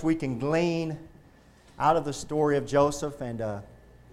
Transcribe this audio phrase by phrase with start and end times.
[0.00, 0.96] we can glean
[1.76, 3.20] out of the story of Joseph.
[3.20, 3.60] And uh,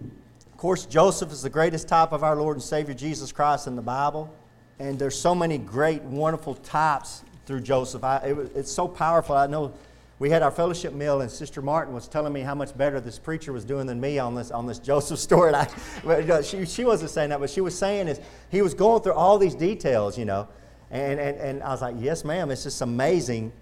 [0.02, 3.76] of course, Joseph is the greatest type of our Lord and Savior Jesus Christ in
[3.76, 4.34] the Bible.
[4.80, 8.02] And there's so many great, wonderful types through Joseph.
[8.02, 9.36] I, it, it's so powerful.
[9.36, 9.72] I know
[10.18, 13.18] we had our fellowship meal, and Sister Martin was telling me how much better this
[13.18, 15.52] preacher was doing than me on this on this Joseph story.
[15.54, 18.20] And I, she, she wasn't saying that, but she was saying is
[18.50, 20.48] he was going through all these details, you know.
[20.90, 22.50] And, and, and I was like, yes, ma'am.
[22.50, 23.52] It's just amazing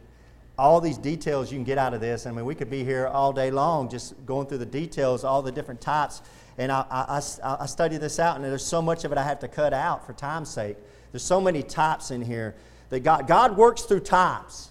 [0.58, 2.26] all these details you can get out of this.
[2.26, 5.40] I mean, we could be here all day long just going through the details, all
[5.40, 6.20] the different types.
[6.58, 9.22] And I, I, I, I study this out, and there's so much of it I
[9.22, 10.76] have to cut out for time's sake.
[11.12, 12.56] There's so many types in here
[12.90, 14.70] that God, God works through types.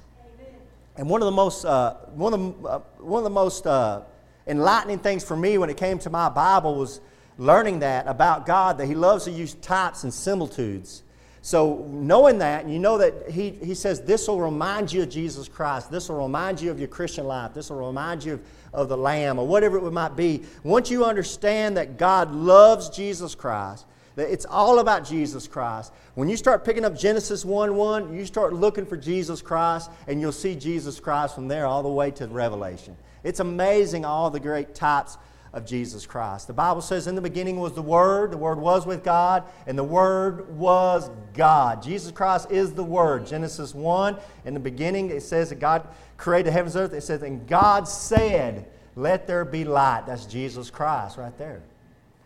[0.97, 4.01] And one of the most, uh, one of the, uh, one of the most uh,
[4.47, 6.99] enlightening things for me when it came to my Bible was
[7.37, 11.03] learning that about God, that He loves to use types and similitudes.
[11.47, 15.47] So, knowing that, you know that he, he says this will remind you of Jesus
[15.47, 18.41] Christ, this will remind you of your Christian life, this will remind you of,
[18.73, 20.43] of the Lamb, or whatever it might be.
[20.63, 23.85] Once you understand that God loves Jesus Christ,
[24.17, 25.93] that it's all about Jesus Christ.
[26.15, 30.19] When you start picking up Genesis 1 1, you start looking for Jesus Christ, and
[30.19, 32.97] you'll see Jesus Christ from there all the way to Revelation.
[33.23, 35.17] It's amazing all the great types
[35.53, 36.47] of Jesus Christ.
[36.47, 39.77] The Bible says, In the beginning was the Word, the Word was with God, and
[39.77, 41.81] the Word was God.
[41.81, 43.25] Jesus Christ is the Word.
[43.25, 45.87] Genesis 1, in the beginning, it says that God
[46.17, 46.93] created the heavens and earth.
[46.93, 50.05] It says, And God said, Let there be light.
[50.07, 51.61] That's Jesus Christ right there.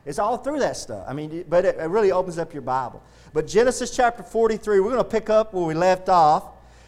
[0.06, 1.06] It's all through that stuff.
[1.08, 3.04] I mean, but it, really opens up your Bible.
[3.34, 6.46] But Genesis chapter 43, we're going to pick up where we left off.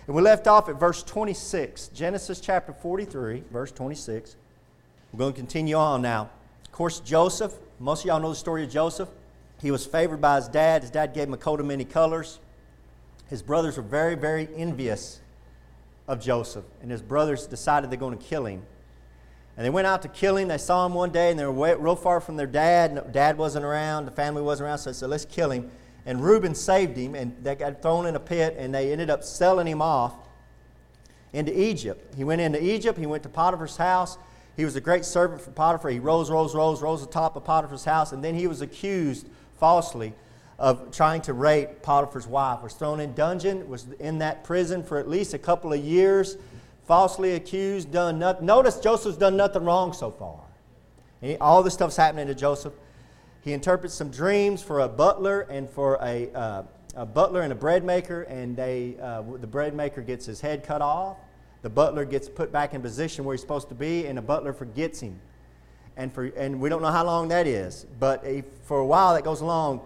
[0.08, 1.90] And we left off at verse 26.
[1.90, 4.36] Genesis chapter 43, verse 26.
[5.14, 6.32] We're going to continue on now.
[6.66, 9.10] Of course, Joseph, most of y'all know the story of Joseph.
[9.62, 10.82] He was favored by his dad.
[10.82, 12.40] His dad gave him a coat of many colors.
[13.28, 15.22] His brothers were very, very envious
[16.08, 16.66] of Joseph.
[16.82, 18.64] And his brothers decided they're going to kill him.
[19.56, 20.48] And they went out to kill him.
[20.48, 23.14] They saw him one day, and they were real far from their dad.
[23.14, 25.70] Dad wasn't around, the family wasn't around, so they said, let's kill him.
[26.08, 29.24] And Reuben saved him, and they got thrown in a pit, and they ended up
[29.24, 30.16] selling him off
[31.34, 32.16] into Egypt.
[32.16, 34.18] He went into Egypt, he went to Potiphar's house.
[34.56, 35.92] He was a great servant for Potiphar.
[35.92, 38.62] He rose, rose, rose, rose to the top of Potiphar's house, and then he was
[38.62, 39.28] accused
[39.60, 40.14] falsely
[40.60, 42.62] of trying to rape Potiphar's wife.
[42.62, 46.38] Was thrown in dungeon, was in that prison for at least a couple of years
[46.86, 48.46] falsely accused, done nothing.
[48.46, 50.40] Notice Joseph's done nothing wrong so far.
[51.22, 52.74] He, all this stuff's happening to Joseph.
[53.42, 56.64] He interprets some dreams for a butler and for a, uh,
[56.96, 60.64] a butler and a bread maker, and they, uh, the bread maker gets his head
[60.64, 61.18] cut off.
[61.64, 64.54] The butler gets put back in position where he's supposed to be, and the butler
[64.54, 65.20] forgets him.
[65.96, 68.26] And, for, and we don't know how long that is, but
[68.66, 69.82] for a while that goes along.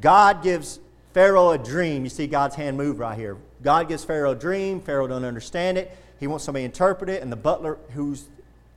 [0.00, 0.78] God gives
[1.14, 2.04] Pharaoh a dream.
[2.04, 3.36] You see God's hand move right here.
[3.62, 4.80] God gives Pharaoh a dream.
[4.80, 5.96] Pharaoh don't understand it.
[6.20, 8.28] He wants somebody to interpret it, and the butler who's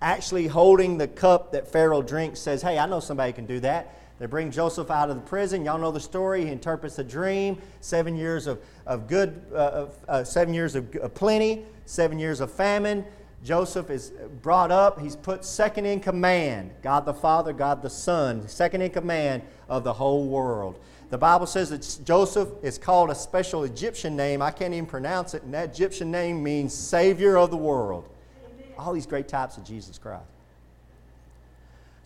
[0.02, 3.94] actually holding the cup that Pharaoh drinks says, Hey, I know somebody can do that.
[4.18, 5.66] They bring Joseph out of the prison.
[5.66, 6.46] Y'all know the story.
[6.46, 7.62] He interprets a dream.
[7.81, 12.50] Seven years of, of good, uh, of, uh, seven years of, plenty, seven years of
[12.52, 13.03] famine.
[13.44, 14.12] Joseph is
[14.42, 15.00] brought up.
[15.00, 16.72] He's put second in command.
[16.81, 20.80] God the Father, God the Son, second in command of the whole world.
[21.09, 24.42] The Bible says that Joseph is called a special Egyptian name.
[24.42, 28.09] I can't even pronounce it, and that Egyptian name means Savior of the world.
[28.44, 28.74] Amen.
[28.80, 30.34] All these great types of Jesus Christ.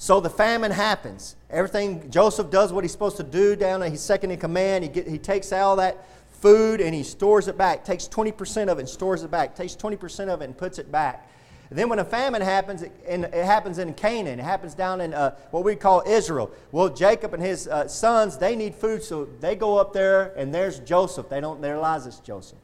[0.02, 1.36] So the famine happens.
[1.50, 3.90] Everything, Joseph does what he's supposed to do down there.
[3.90, 4.86] He's second in command.
[4.86, 7.84] He, get, he takes all that food and he stores it back.
[7.84, 9.56] Takes 20% of it and stores it back.
[9.56, 11.30] Takes 20% of it and puts it back.
[11.70, 15.36] Then when a famine happens, and it happens in Canaan, it happens down in uh,
[15.52, 16.50] what we call Israel.
[16.72, 20.56] Well, Jacob and his uh, sons, they need food, so they go up there, and
[20.56, 21.28] there's Joseph.
[21.28, 22.58] They don't realize it's Joseph.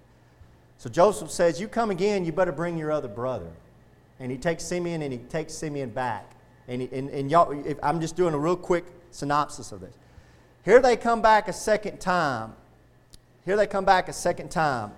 [0.77, 3.51] So Joseph says, You come again, you better bring your other brother.
[4.21, 6.34] And he takes Simeon and he takes Simeon back.
[6.67, 9.93] And, and, and y'all, if, I'm just doing a real quick synopsis of this.
[10.63, 12.53] Here they come back a second time.
[13.45, 14.91] Here they come back a second time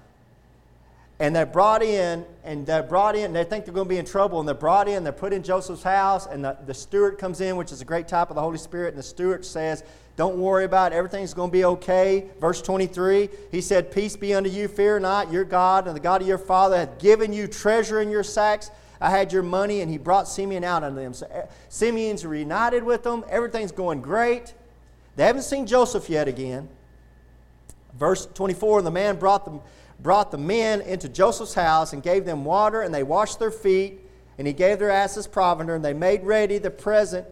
[1.19, 4.05] and they're brought in, and they're brought in, they think they're going to be in
[4.05, 7.41] trouble, and they're brought in, they're put in Joseph's house, and the, the steward comes
[7.41, 9.83] in, which is a great type of the Holy Spirit, and the steward says,
[10.15, 12.25] Don't worry about it, everything's going to be okay.
[12.39, 16.21] Verse 23, he said, Peace be unto you, fear not, your God and the God
[16.21, 18.69] of your father hath given you treasure in your sacks.
[18.99, 21.13] I had your money, and he brought Simeon out unto them.
[21.13, 24.53] So eh, Simeon's reunited with them, everything's going great.
[25.15, 26.69] They haven't seen Joseph yet again.
[27.97, 29.61] Verse 24, And the man brought them
[29.99, 33.99] brought the men into Joseph's house and gave them water, and they washed their feet,
[34.37, 37.25] and he gave their asses provender, and they made ready the present,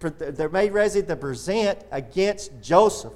[0.00, 3.12] they made ready the present against Joseph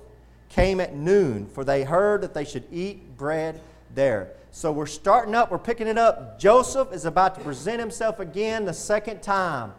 [0.49, 3.61] came at noon, for they heard that they should eat bread
[3.95, 4.31] there.
[4.55, 6.39] So we're starting up, we're picking it up.
[6.39, 9.73] Joseph is about to present himself again the second time.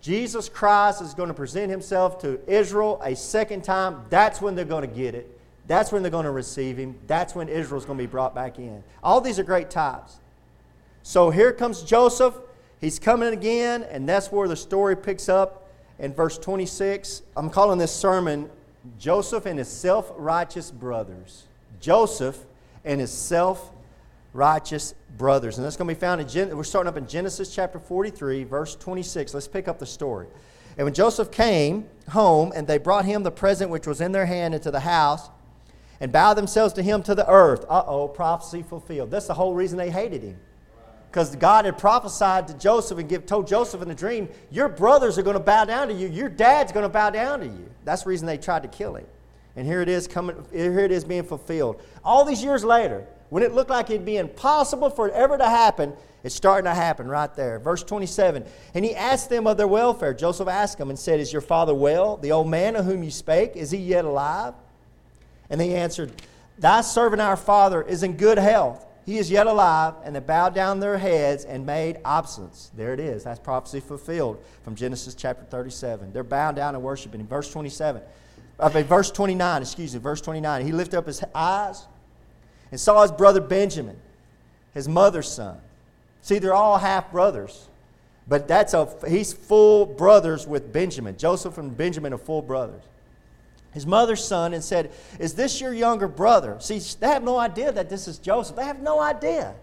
[0.00, 4.06] Jesus Christ is going to present himself to Israel a second time.
[4.08, 5.38] That's when they're going to get it.
[5.66, 6.98] That's when they're going to receive him.
[7.06, 8.82] That's when Israel's going to be brought back in.
[9.02, 10.18] All these are great types.
[11.02, 12.34] So here comes Joseph.
[12.80, 15.68] He's coming again, and that's where the story picks up
[15.98, 17.20] in verse 26.
[17.36, 18.48] I'm calling this sermon
[18.98, 21.44] Joseph and his self righteous brothers.
[21.78, 22.46] Joseph
[22.86, 23.72] and his self
[24.32, 25.58] righteous brothers.
[25.58, 28.44] And that's going to be found in, Gen- we're starting up in Genesis chapter 43,
[28.44, 29.34] verse 26.
[29.34, 30.26] Let's pick up the story.
[30.78, 34.26] And when Joseph came home, and they brought him the present which was in their
[34.26, 35.30] hand into the house,
[36.00, 37.64] and bowed themselves to him to the earth.
[37.68, 39.10] Uh oh, prophecy fulfilled.
[39.10, 40.38] That's the whole reason they hated him.
[41.10, 45.16] Because God had prophesied to Joseph and give, told Joseph in the dream, Your brothers
[45.16, 46.08] are going to bow down to you.
[46.08, 47.70] Your dad's going to bow down to you.
[47.84, 49.06] That's the reason they tried to kill him.
[49.56, 51.80] And here it is coming, here it is being fulfilled.
[52.04, 55.48] All these years later, when it looked like it'd be impossible for it ever to
[55.48, 57.58] happen, it's starting to happen right there.
[57.58, 58.44] Verse 27.
[58.74, 60.12] And he asked them of their welfare.
[60.12, 62.16] Joseph asked them and said, Is your father well?
[62.16, 64.54] The old man of whom you spake, is he yet alive?
[65.48, 66.12] And they answered,
[66.58, 68.84] Thy servant our father is in good health.
[69.04, 69.94] He is yet alive.
[70.04, 72.72] And they bowed down their heads and made obeisance.
[72.76, 73.24] There it is.
[73.24, 76.12] That's prophecy fulfilled from Genesis chapter 37.
[76.12, 77.20] They're bowing down and worshiping.
[77.20, 78.02] In verse 27,
[78.58, 81.86] uh, verse 29, excuse me, verse 29, he lifted up his eyes
[82.70, 83.96] and saw his brother Benjamin,
[84.74, 85.58] his mother's son.
[86.22, 87.68] See, they're all half brothers.
[88.28, 91.16] But that's a he's full brothers with Benjamin.
[91.16, 92.82] Joseph and Benjamin are full brothers
[93.76, 96.56] his mother's son and said, Is this your younger brother?
[96.60, 98.56] See, they have no idea that this is Joseph.
[98.56, 99.54] They have no idea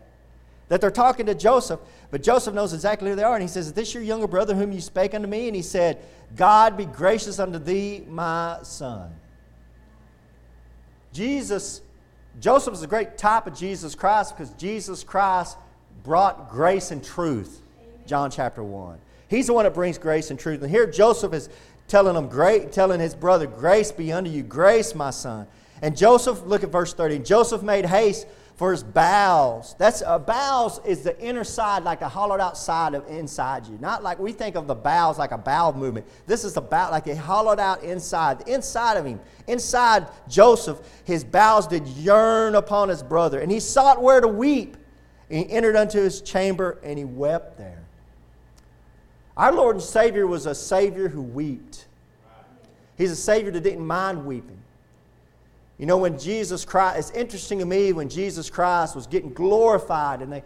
[0.70, 1.80] that they're talking to Joseph.
[2.14, 3.34] But Joseph knows exactly who they are.
[3.34, 5.48] And he says, Is this your younger brother whom you spake unto me?
[5.48, 5.98] And he said,
[6.36, 9.12] God be gracious unto thee, my son.
[11.12, 11.82] Jesus,
[12.40, 15.58] Joseph is a great type of Jesus Christ because Jesus Christ
[16.04, 17.64] brought grace and truth.
[18.06, 19.00] John chapter 1.
[19.28, 20.62] He's the one that brings grace and truth.
[20.62, 21.50] And here Joseph is
[21.88, 25.48] telling him, great, telling his brother, Grace be unto you, grace, my son.
[25.82, 27.18] And Joseph, look at verse 30.
[27.20, 28.28] Joseph made haste
[28.72, 29.76] his bowels.
[29.78, 33.78] That's uh, bowels is the inner side, like a hollowed out side of inside you.
[33.82, 36.06] Not like we think of the bowels like a bowel movement.
[36.28, 38.40] This is about like a hollowed out inside.
[38.40, 43.60] The inside of him, inside Joseph, his bowels did yearn upon his brother, and he
[43.60, 44.78] sought where to weep.
[45.30, 47.84] And he entered unto his chamber and he wept there.
[49.36, 51.88] Our Lord and Savior was a Savior who wept.
[52.98, 54.63] He's a Savior that didn't mind weeping.
[55.84, 60.22] You know, when Jesus Christ, it's interesting to me when Jesus Christ was getting glorified,
[60.22, 60.42] and they,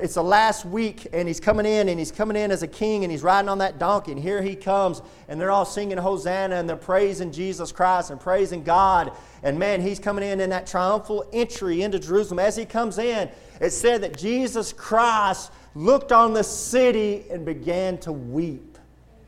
[0.00, 3.04] it's the last week, and he's coming in, and he's coming in as a king,
[3.04, 6.54] and he's riding on that donkey, and here he comes, and they're all singing Hosanna,
[6.54, 9.12] and they're praising Jesus Christ and praising God.
[9.42, 12.38] And man, he's coming in in that triumphal entry into Jerusalem.
[12.38, 13.28] As he comes in,
[13.60, 18.78] it said that Jesus Christ looked on the city and began to weep.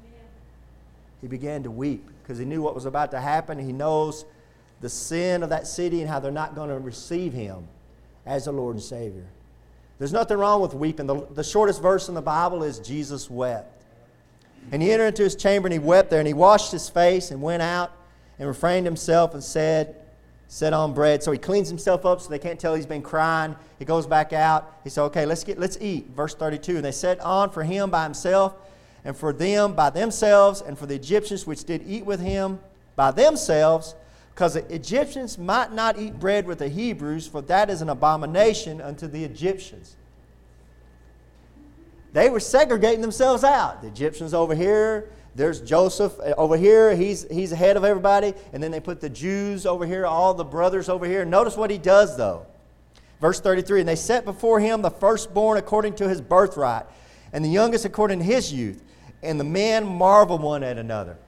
[0.00, 0.20] Amen.
[1.20, 3.58] He began to weep because he knew what was about to happen.
[3.58, 4.24] He knows
[4.82, 7.66] the sin of that city and how they're not going to receive him
[8.26, 9.26] as the Lord and Savior.
[9.98, 11.06] There's nothing wrong with weeping.
[11.06, 13.84] The, the shortest verse in the Bible is Jesus wept.
[14.70, 17.30] And he entered into his chamber and he wept there and he washed his face
[17.30, 17.92] and went out
[18.38, 19.96] and refrained himself and said,
[20.52, 21.22] set on bread.
[21.22, 23.56] So he cleans himself up so they can't tell he's been crying.
[23.78, 24.80] He goes back out.
[24.84, 26.08] He said, Okay, let's get let's eat.
[26.14, 26.76] Verse 32.
[26.76, 28.54] And they set on for him by himself,
[29.02, 32.60] and for them by themselves, and for the Egyptians which did eat with him
[32.96, 33.94] by themselves,
[34.34, 38.80] because the Egyptians might not eat bread with the Hebrews, for that is an abomination
[38.80, 39.96] unto the Egyptians.
[42.14, 43.82] They were segregating themselves out.
[43.82, 46.94] The Egyptians over here, there's Joseph uh, over here.
[46.94, 48.34] He's, he's ahead of everybody.
[48.52, 51.24] And then they put the Jews over here, all the brothers over here.
[51.24, 52.46] Notice what he does, though.
[53.20, 56.86] Verse 33 And they set before him the firstborn according to his birthright,
[57.32, 58.82] and the youngest according to his youth.
[59.22, 61.18] And the men marvel one at another.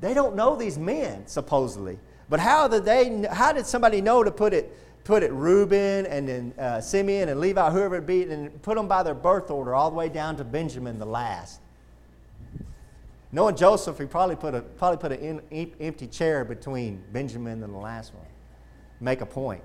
[0.00, 1.98] They don't know these men, supposedly.
[2.28, 6.28] But how did, they, how did somebody know to put it, put it Reuben and
[6.28, 9.74] then uh, Simeon and Levi, whoever it be, and put them by their birth order
[9.74, 11.60] all the way down to Benjamin, the last?
[13.32, 15.42] Knowing Joseph, he probably put, a, probably put an
[15.80, 18.26] empty chair between Benjamin and the last one.
[19.00, 19.62] Make a point.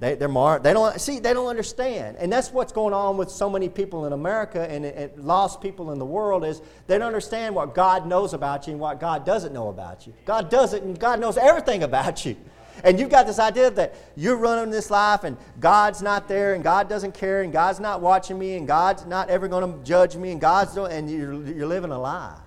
[0.00, 3.30] They, they're mar- they don't see they don't understand and that's what's going on with
[3.30, 7.08] so many people in america and, and lost people in the world is they don't
[7.08, 10.72] understand what god knows about you and what god doesn't know about you god does
[10.72, 12.36] it and god knows everything about you
[12.84, 16.62] and you've got this idea that you're running this life and God's not there and
[16.62, 20.16] God doesn't care and God's not watching me and God's not ever going to judge
[20.16, 22.38] me and God's doing, and you're, you're living a lie.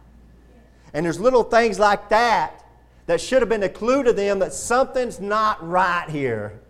[0.94, 2.64] And there's little things like that
[3.08, 6.62] that should have been a clue to them that something's not right here.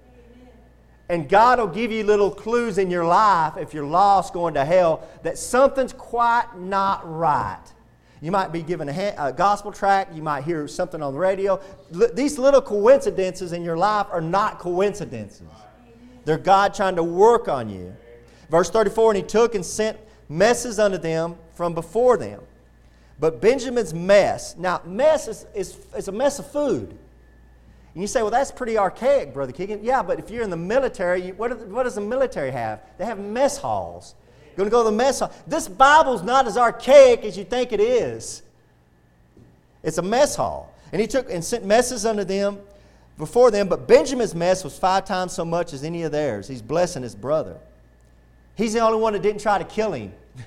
[1.12, 4.64] And God will give you little clues in your life if you're lost going to
[4.64, 7.62] hell that something's quite not right.
[8.22, 11.60] You might be given a, a gospel track, you might hear something on the radio.
[11.94, 15.42] L- these little coincidences in your life are not coincidences,
[16.24, 17.94] they're God trying to work on you.
[18.50, 19.98] Verse 34 And he took and sent
[20.30, 22.40] messes unto them from before them.
[23.20, 26.98] But Benjamin's mess, now, mess is, is, is a mess of food.
[27.94, 29.84] And you say, well, that's pretty archaic, Brother Keegan.
[29.84, 32.82] Yeah, but if you're in the military, you, what, what, does the military have?
[32.98, 34.16] They have mess halls.
[34.50, 35.34] You're going to go to the mess hall.
[35.46, 38.44] This Bible's not as archaic as you think it is.
[39.84, 40.74] It's a mess hall.
[40.94, 42.60] And he took and sent messes unto them
[43.18, 46.48] before them, but Benjamin's mess was five times so much as any of theirs.
[46.48, 47.58] He's blessing his brother.
[48.56, 50.14] He's the only one that didn't try to kill him.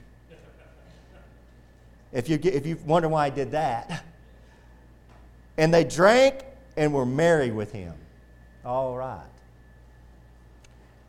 [2.13, 4.05] if, you, if you wonder why he did that.
[5.57, 6.45] And they drank
[6.77, 7.95] and were merry with him.
[8.65, 9.21] All right.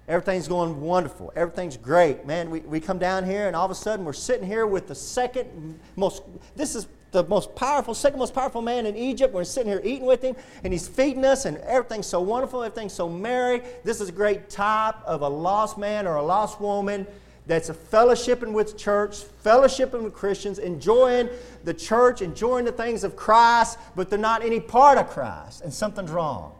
[0.07, 1.33] Everything's going wonderful.
[1.35, 2.27] Everything's great.
[2.27, 4.87] Man, we, we come down here and all of a sudden we're sitting here with
[4.87, 6.21] the second most,
[6.55, 9.33] this is the most powerful, second most powerful man in Egypt.
[9.33, 12.93] We're sitting here eating with him and he's feeding us and everything's so wonderful, everything's
[12.93, 13.63] so merry.
[13.83, 17.07] This is a great type of a lost man or a lost woman
[17.47, 21.29] that's a fellowshipping with church, fellowshipping with Christians, enjoying
[21.63, 25.73] the church, enjoying the things of Christ, but they're not any part of Christ, and
[25.73, 26.53] something's wrong.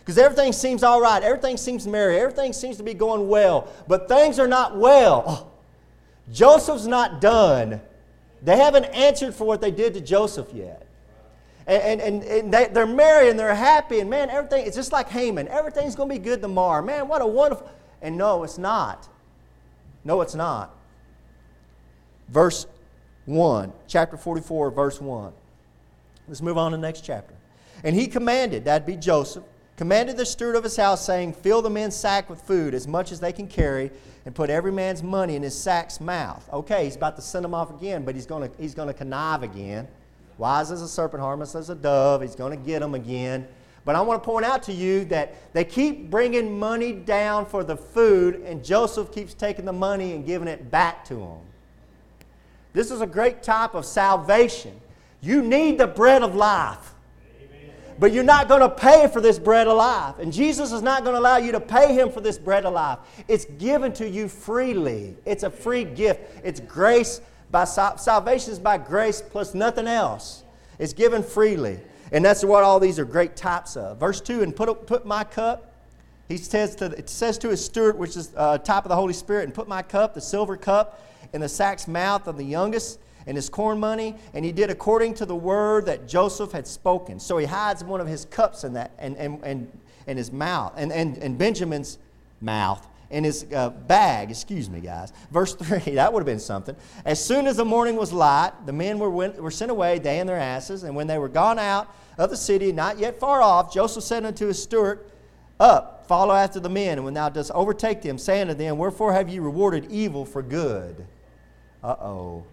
[0.00, 4.08] Because everything seems all right, everything seems merry, everything seems to be going well, but
[4.08, 5.24] things are not well.
[5.26, 5.46] Oh,
[6.32, 7.80] Joseph's not done.
[8.42, 10.86] They haven't answered for what they did to Joseph yet.
[11.66, 15.10] And, and, and they, they're merry and they're happy, and man, everything, it's just like
[15.10, 15.48] Haman.
[15.48, 16.82] Everything's going to be good tomorrow.
[16.82, 17.70] Man, what a wonderful.
[18.00, 19.06] And no, it's not.
[20.08, 20.74] No, it's not.
[22.30, 22.66] Verse
[23.26, 25.34] 1, chapter 44, verse 1.
[26.26, 27.34] Let's move on to the next chapter.
[27.84, 29.44] And he commanded, that'd be Joseph,
[29.76, 33.12] commanded the steward of his house, saying, Fill the men's sack with food, as much
[33.12, 33.90] as they can carry,
[34.24, 36.48] and put every man's money in his sack's mouth.
[36.54, 39.86] Okay, he's about to send them off again, but he's going he's to connive again.
[40.38, 42.22] Wise as a serpent, harmless as a dove.
[42.22, 43.46] He's going to get them again.
[43.88, 47.64] But I want to point out to you that they keep bringing money down for
[47.64, 51.38] the food, and Joseph keeps taking the money and giving it back to them.
[52.74, 54.78] This is a great type of salvation.
[55.22, 56.92] You need the bread of life.
[57.98, 60.18] But you're not going to pay for this bread of life.
[60.18, 62.74] And Jesus is not going to allow you to pay him for this bread of
[62.74, 62.98] life.
[63.26, 65.16] It's given to you freely.
[65.24, 66.20] It's a free gift.
[66.44, 70.44] It's grace by salvation is by grace plus nothing else.
[70.78, 71.80] It's given freely.
[72.12, 73.98] And that's what all these are great types of.
[73.98, 75.72] Verse 2 and put, put my cup,
[76.28, 79.14] he says to, it says to his steward, which is uh, type of the Holy
[79.14, 83.00] Spirit, and put my cup, the silver cup, in the sack's mouth of the youngest
[83.26, 87.20] and his corn money, and he did according to the word that Joseph had spoken.
[87.20, 90.72] So he hides one of his cups in that and, and, and, and his mouth,
[90.76, 91.98] and, and, and Benjamin's
[92.40, 95.12] mouth in his uh, bag, excuse me, guys.
[95.30, 96.76] Verse 3, that would have been something.
[97.04, 100.20] As soon as the morning was light, the men were, went, were sent away, they
[100.20, 100.82] and their asses.
[100.82, 104.24] And when they were gone out of the city, not yet far off, Joseph said
[104.24, 105.00] unto his steward,
[105.58, 109.12] Up, follow after the men, and when thou dost overtake them, say unto them, Wherefore
[109.12, 111.06] have ye rewarded evil for good?
[111.82, 112.44] Uh oh.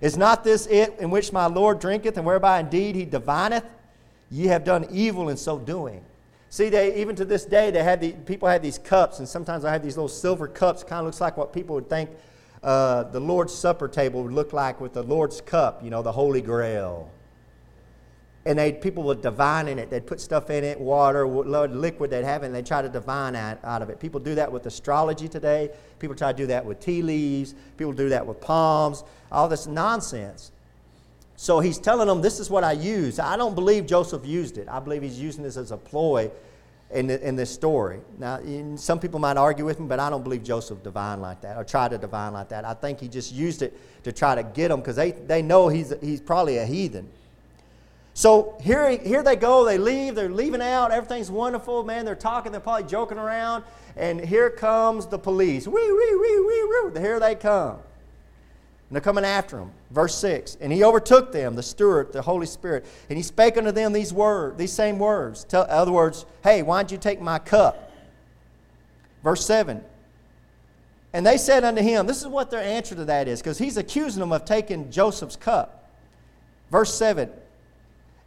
[0.00, 3.64] Is not this it in which my Lord drinketh, and whereby indeed he divineth?
[4.30, 6.04] Ye have done evil in so doing.
[6.50, 9.64] See, they even to this day, they had the, people had these cups, and sometimes
[9.64, 10.82] I have these little silver cups.
[10.82, 12.10] Kind of looks like what people would think
[12.62, 16.12] uh, the Lord's Supper table would look like with the Lord's cup, you know, the
[16.12, 17.10] Holy Grail.
[18.46, 19.90] And they people would divine in it.
[19.90, 23.58] They'd put stuff in it, water, liquid they'd have, and they'd try to divine out,
[23.62, 24.00] out of it.
[24.00, 25.70] People do that with astrology today.
[25.98, 27.54] People try to do that with tea leaves.
[27.76, 29.04] People do that with palms.
[29.30, 30.50] All this nonsense.
[31.40, 33.20] So he's telling them, This is what I use.
[33.20, 34.68] I don't believe Joseph used it.
[34.68, 36.32] I believe he's using this as a ploy
[36.90, 38.00] in, the, in this story.
[38.18, 38.40] Now,
[38.74, 41.62] some people might argue with me, but I don't believe Joseph divine like that or
[41.62, 42.64] try to divine like that.
[42.64, 45.68] I think he just used it to try to get them because they, they know
[45.68, 47.08] he's, he's probably a heathen.
[48.14, 49.64] So here, here they go.
[49.64, 50.16] They leave.
[50.16, 50.90] They're leaving out.
[50.90, 51.84] Everything's wonderful.
[51.84, 52.50] Man, they're talking.
[52.50, 53.62] They're probably joking around.
[53.96, 55.68] And here comes the police.
[55.68, 57.00] Wee, wee, wee, wee, wee.
[57.00, 57.78] Here they come.
[58.88, 59.70] And they're coming after him.
[59.90, 60.56] Verse 6.
[60.60, 64.12] And he overtook them, the steward, the Holy Spirit, and he spake unto them these
[64.12, 65.44] words, these same words.
[65.44, 67.92] Tell, in other words, hey, why don't you take my cup?
[69.22, 69.82] Verse 7.
[71.12, 73.76] And they said unto him, this is what their answer to that is, because he's
[73.76, 75.90] accusing them of taking Joseph's cup.
[76.70, 77.30] Verse 7.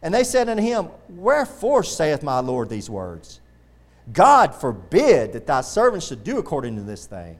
[0.02, 3.40] And they said unto him, Wherefore saith my Lord these words?
[4.12, 7.38] God forbid that thy servants should do according to this thing.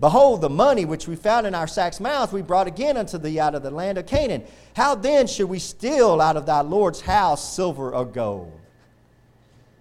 [0.00, 3.40] Behold, the money which we found in our sack's mouths we brought again unto thee
[3.40, 4.44] out of the land of Canaan.
[4.76, 8.52] How then should we steal out of thy Lord's house silver or gold?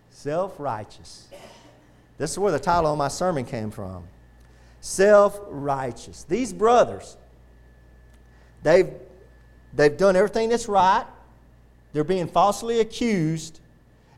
[0.10, 1.28] Self righteous.
[2.18, 4.06] This is where the title of my sermon came from.
[4.82, 6.24] Self righteous.
[6.24, 7.16] These brothers,
[8.64, 8.90] they've,
[9.74, 11.06] they've done everything that's right.
[11.94, 13.60] They're being falsely accused,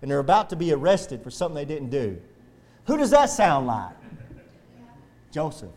[0.02, 2.22] and they're about to be arrested for something they didn't do.
[2.86, 3.96] Who does that sound like?
[5.32, 5.70] Joseph.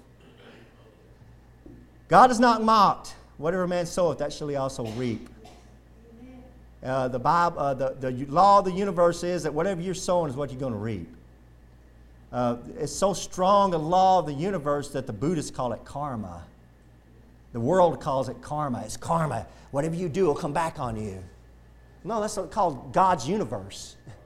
[2.13, 3.15] God is not mocked.
[3.39, 5.31] Whatever man soweth, that shall he also reap.
[6.85, 10.29] Uh, the, Bible, uh, the, the law of the universe is that whatever you're sowing
[10.29, 11.09] is what you're going to reap.
[12.31, 16.45] Uh, it's so strong a law of the universe that the Buddhists call it karma.
[17.55, 18.83] The world calls it karma.
[18.85, 19.47] It's karma.
[19.71, 21.25] Whatever you do will come back on you.
[22.05, 23.97] No, that's called God's universe.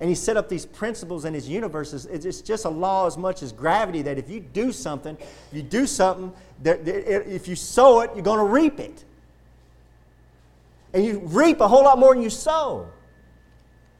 [0.00, 1.92] And he set up these principles in his universe.
[1.92, 5.62] It's just a law as much as gravity that if you do something, if you
[5.62, 6.32] do something,
[6.64, 9.04] if you sow it, you're going to reap it.
[10.94, 12.88] And you reap a whole lot more than you sow.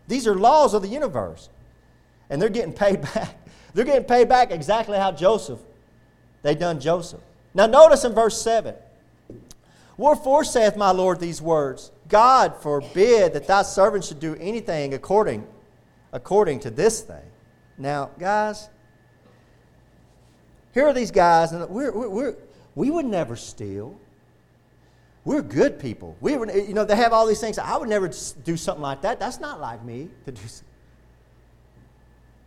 [0.06, 1.48] These are laws of the universe.
[2.30, 3.36] And they're getting paid back.
[3.74, 5.60] They're getting paid back exactly how Joseph,
[6.42, 7.20] they done Joseph.
[7.54, 8.74] Now notice in verse 7.
[9.96, 11.90] Wherefore saith my Lord these words?
[12.08, 15.46] God forbid that thy servant should do anything according,
[16.12, 17.30] according to this thing.
[17.76, 18.68] Now, guys,
[20.74, 22.36] here are these guys, and we're, we're, we're,
[22.74, 23.98] we would never steal.
[25.24, 26.16] We're good people.
[26.20, 27.58] We would, you know, they have all these things.
[27.58, 28.10] I would never
[28.44, 29.20] do something like that.
[29.20, 30.40] That's not like me to do.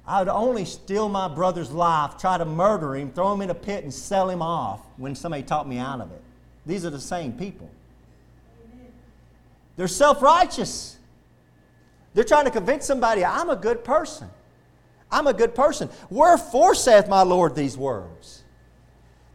[0.05, 3.55] I would only steal my brother's life, try to murder him, throw him in a
[3.55, 6.21] pit, and sell him off when somebody talked me out of it.
[6.65, 7.69] These are the same people.
[9.75, 10.97] They're self righteous.
[12.13, 14.29] They're trying to convince somebody, I'm a good person.
[15.11, 15.89] I'm a good person.
[16.09, 18.43] Wherefore saith my Lord these words?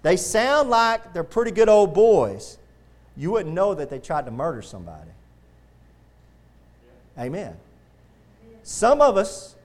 [0.03, 2.59] They sound like they're pretty good old boys.
[3.17, 5.11] You wouldn't know that they tried to murder somebody.
[7.19, 7.57] Amen.
[8.63, 9.57] Some of us,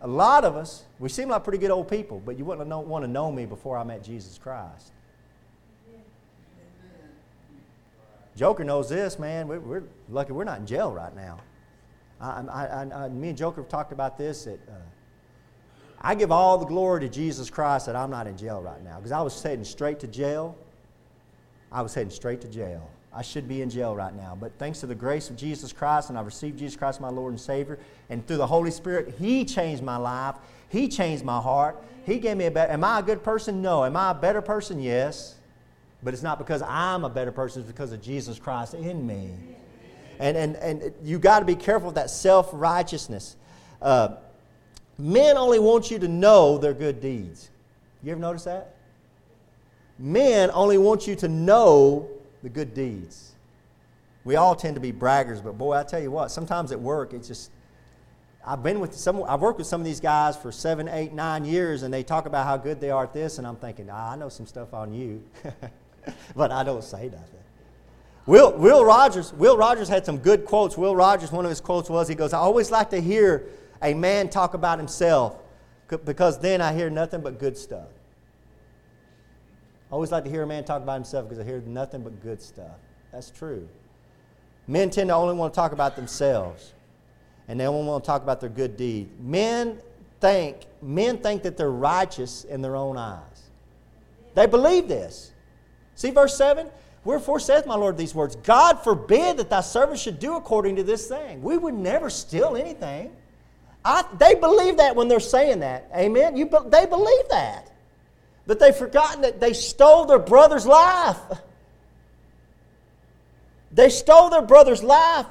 [0.00, 3.04] a lot of us, we seem like pretty good old people, but you wouldn't want
[3.04, 4.92] to know me before I met Jesus Christ.
[8.36, 9.48] Joker knows this, man.
[9.48, 11.40] We're, we're, lucky we're not in jail right now.
[12.20, 14.46] I, I, I, me and Joker have talked about this.
[14.46, 14.74] At, uh,
[16.00, 18.96] I give all the glory to Jesus Christ that I'm not in jail right now
[18.96, 20.56] because I was heading straight to jail.
[21.72, 22.88] I was heading straight to jail.
[23.12, 24.36] I should be in jail right now.
[24.38, 27.32] But thanks to the grace of Jesus Christ, and I've received Jesus Christ, my Lord
[27.32, 27.78] and Savior,
[28.08, 30.36] and through the Holy Spirit, He changed my life.
[30.68, 31.82] He changed my heart.
[32.06, 32.72] He gave me a better.
[32.72, 33.60] Am I a good person?
[33.60, 33.84] No.
[33.84, 34.80] Am I a better person?
[34.80, 35.34] Yes.
[36.02, 39.34] But it's not because I'm a better person, it's because of Jesus Christ in me.
[40.20, 43.36] And, and, and you got to be careful with that self righteousness.
[43.80, 44.16] Uh,
[44.98, 47.48] men only want you to know their good deeds.
[48.02, 48.76] You ever notice that?
[49.98, 52.08] Men only want you to know
[52.42, 53.32] the good deeds.
[54.24, 57.12] We all tend to be braggers, but boy, I tell you what, sometimes at work,
[57.14, 57.50] it's just.
[58.46, 59.22] I've been with some.
[59.24, 62.26] I've worked with some of these guys for seven, eight, nine years, and they talk
[62.26, 64.72] about how good they are at this, and I'm thinking, ah, I know some stuff
[64.72, 65.22] on you.
[66.36, 67.39] but I don't say nothing.
[68.30, 70.78] Will, Will Rogers, Will Rogers had some good quotes.
[70.78, 73.48] Will Rogers, one of his quotes was, he goes, I always like to hear
[73.82, 75.36] a man talk about himself
[76.04, 77.88] because then I hear nothing but good stuff.
[79.90, 82.22] I always like to hear a man talk about himself because I hear nothing but
[82.22, 82.78] good stuff.
[83.10, 83.68] That's true.
[84.68, 86.74] Men tend to only want to talk about themselves,
[87.48, 89.08] and they only want to talk about their good deed.
[89.20, 89.80] Men
[90.20, 93.50] think, men think that they're righteous in their own eyes.
[94.36, 95.32] They believe this.
[95.96, 96.68] See verse 7?
[97.04, 100.82] Wherefore saith my Lord these words God forbid that thy servant should do according to
[100.82, 101.42] this thing.
[101.42, 103.12] We would never steal anything.
[103.84, 105.90] I, they believe that when they're saying that.
[105.94, 106.36] Amen?
[106.36, 107.70] You, they believe that.
[108.46, 111.18] But they've forgotten that they stole their brother's life.
[113.72, 115.26] They stole their brother's life.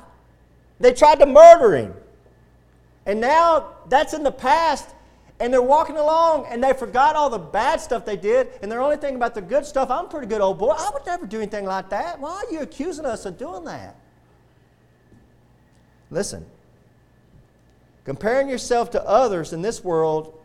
[0.79, 1.93] They tried to murder him.
[3.05, 4.87] And now that's in the past
[5.39, 8.81] and they're walking along and they forgot all the bad stuff they did and they're
[8.81, 9.89] only thinking about the good stuff.
[9.89, 10.71] I'm a pretty good old boy.
[10.71, 12.19] I would never do anything like that.
[12.19, 13.95] Why are you accusing us of doing that?
[16.11, 16.45] Listen,
[18.03, 20.39] comparing yourself to others in this world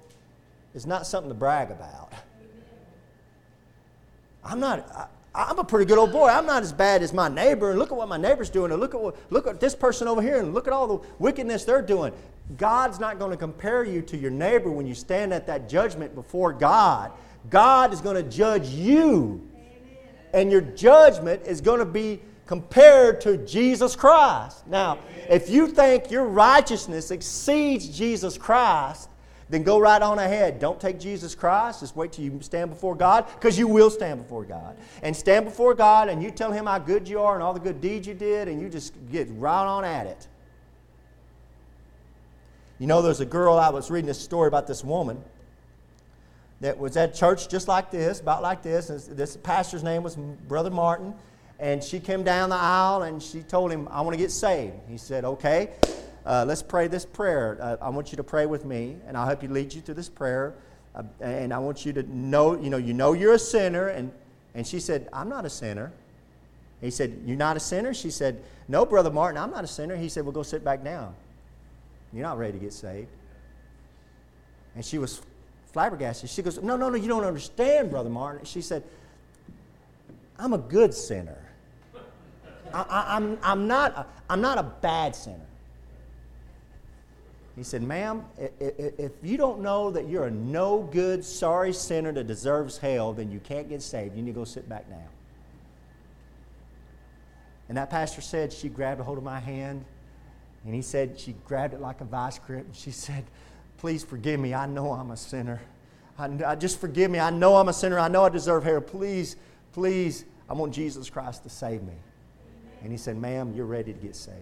[0.74, 2.12] is not something to brag about.
[4.44, 5.10] I'm not.
[5.34, 6.28] I, am a pretty good old boy.
[6.28, 7.70] I'm not as bad as my neighbor.
[7.70, 8.70] And look at what my neighbor's doing.
[8.70, 10.38] And look at what, look at this person over here.
[10.38, 12.12] And look at all the wickedness they're doing.
[12.56, 16.14] God's not going to compare you to your neighbor when you stand at that judgment
[16.14, 17.10] before God.
[17.50, 19.48] God is going to judge you.
[20.32, 24.66] And your judgment is going to be compared to Jesus Christ.
[24.66, 29.08] Now, if you think your righteousness exceeds Jesus Christ,
[29.54, 30.58] then go right on ahead.
[30.58, 31.80] Don't take Jesus Christ.
[31.80, 34.76] Just wait till you stand before God, because you will stand before God.
[35.02, 37.60] And stand before God, and you tell Him how good you are and all the
[37.60, 40.26] good deeds you did, and you just get right on at it.
[42.80, 45.22] You know, there's a girl, I was reading this story about this woman.
[46.60, 48.90] that was at church just like this, about like this.
[48.90, 51.14] And this pastor's name was Brother Martin.
[51.60, 54.74] And she came down the aisle and she told him, I want to get saved.
[54.88, 55.70] He said, Okay,
[56.26, 57.58] uh, let's pray this prayer.
[57.60, 59.94] Uh, I want you to pray with me, and I'll help you lead you through
[59.94, 60.54] this prayer.
[60.94, 63.88] Uh, and I want you to know, you know, you know you're a sinner.
[63.88, 64.12] And,
[64.54, 65.92] and she said, I'm not a sinner.
[66.80, 67.92] He said, You're not a sinner?
[67.94, 69.96] She said, No, Brother Martin, I'm not a sinner.
[69.96, 71.14] He said, Well, go sit back down.
[72.12, 73.08] You're not ready to get saved.
[74.76, 75.20] And she was
[75.72, 76.30] flabbergasted.
[76.30, 78.44] She goes, No, no, no, you don't understand, Brother Martin.
[78.44, 78.82] She said,
[80.38, 81.38] I'm a good sinner.
[82.72, 85.46] I, am I'm, I'm, not a, I'm not a bad sinner.
[87.56, 88.24] He said, Ma'am,
[88.58, 93.30] if you don't know that you're a no good, sorry sinner that deserves hell, then
[93.30, 94.16] you can't get saved.
[94.16, 95.06] You need to go sit back now.
[97.68, 99.84] And that pastor said she grabbed a hold of my hand,
[100.64, 103.24] and he said she grabbed it like a vice grip, and she said,
[103.78, 104.52] Please forgive me.
[104.54, 105.60] I know I'm a sinner.
[106.18, 107.18] I, I just forgive me.
[107.18, 107.98] I know I'm a sinner.
[107.98, 108.80] I know I deserve hell.
[108.80, 109.36] Please,
[109.72, 111.94] please, I want Jesus Christ to save me.
[112.82, 114.38] And he said, Ma'am, you're ready to get saved.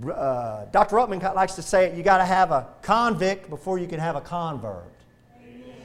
[0.00, 0.96] Uh, Dr.
[0.96, 4.16] Ruckman likes to say it you got to have a convict before you can have
[4.16, 4.92] a convert.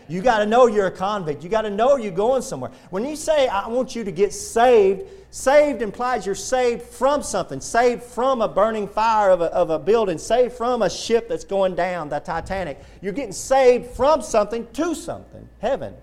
[0.10, 1.44] You got to know you're a convict.
[1.44, 2.72] You got to know you're going somewhere.
[2.92, 7.60] When you say, I want you to get saved, saved implies you're saved from something,
[7.60, 11.44] saved from a burning fire of a, of a building, saved from a ship that's
[11.44, 12.80] going down, the Titanic.
[13.02, 15.94] You're getting saved from something to something, heaven.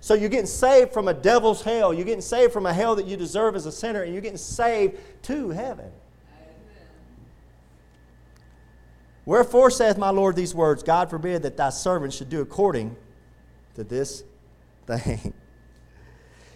[0.00, 1.92] So you're getting saved from a devil's hell.
[1.92, 4.38] You're getting saved from a hell that you deserve as a sinner, and you're getting
[4.38, 5.90] saved to heaven.
[9.28, 12.96] Wherefore saith my Lord these words God forbid that thy servant should do according
[13.74, 14.24] to this
[14.86, 15.34] thing.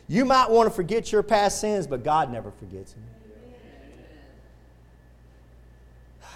[0.08, 3.04] You might want to forget your past sins, but God never forgets them.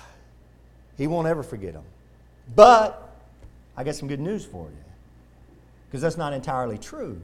[0.96, 1.84] He won't ever forget them.
[2.54, 3.16] But
[3.76, 4.84] I got some good news for you
[5.86, 7.20] because that's not entirely true.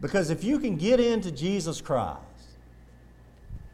[0.00, 2.18] Because if you can get into Jesus Christ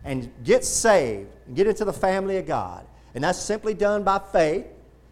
[0.04, 2.84] and get saved and get into the family of God,
[3.18, 4.64] and that's simply done by faith.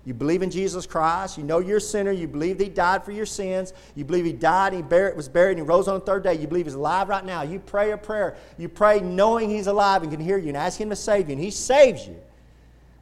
[0.04, 1.38] You believe in Jesus Christ.
[1.38, 2.12] You know you're a sinner.
[2.12, 3.72] You believe He died for your sins.
[3.96, 6.34] You believe He died, and He was buried, and He rose on the third day.
[6.34, 7.42] You believe He's alive right now.
[7.42, 8.36] You pray a prayer.
[8.58, 11.32] You pray knowing He's alive and can hear you and ask Him to save you,
[11.32, 12.14] and He saves you.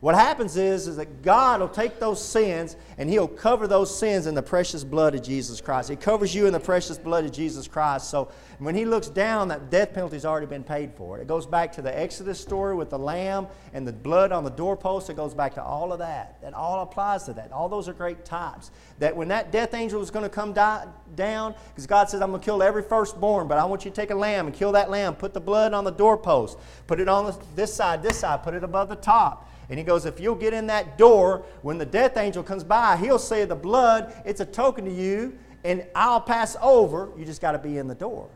[0.04, 4.26] What happens is, is that God will take those sins and He'll cover those sins
[4.26, 5.88] in the precious blood of Jesus Christ.
[5.88, 8.10] He covers you in the precious blood of Jesus Christ.
[8.10, 11.20] So when He looks down, that death penalty's already been paid for.
[11.20, 14.50] It goes back to the Exodus story with the lamb and the blood on the
[14.50, 15.08] doorpost.
[15.08, 16.38] It goes back to all of that.
[16.42, 17.50] That all applies to that.
[17.50, 18.72] All those are great types.
[18.98, 20.86] That when that death angel is going to come die,
[21.16, 23.96] down, because God says, I'm going to kill every firstborn, but I want you to
[23.96, 25.14] take a lamb and kill that lamb.
[25.14, 26.58] Put the blood on the doorpost.
[26.86, 28.42] Put it on this side, this side.
[28.42, 29.48] Put it above the top.
[29.68, 32.96] And he goes, If you'll get in that door, when the death angel comes by,
[32.96, 37.10] he'll say, The blood, it's a token to you, and I'll pass over.
[37.16, 38.28] You just got to be in the door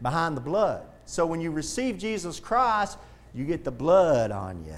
[0.00, 0.86] behind the blood.
[1.06, 2.98] So when you receive Jesus Christ,
[3.34, 4.74] you get the blood on you.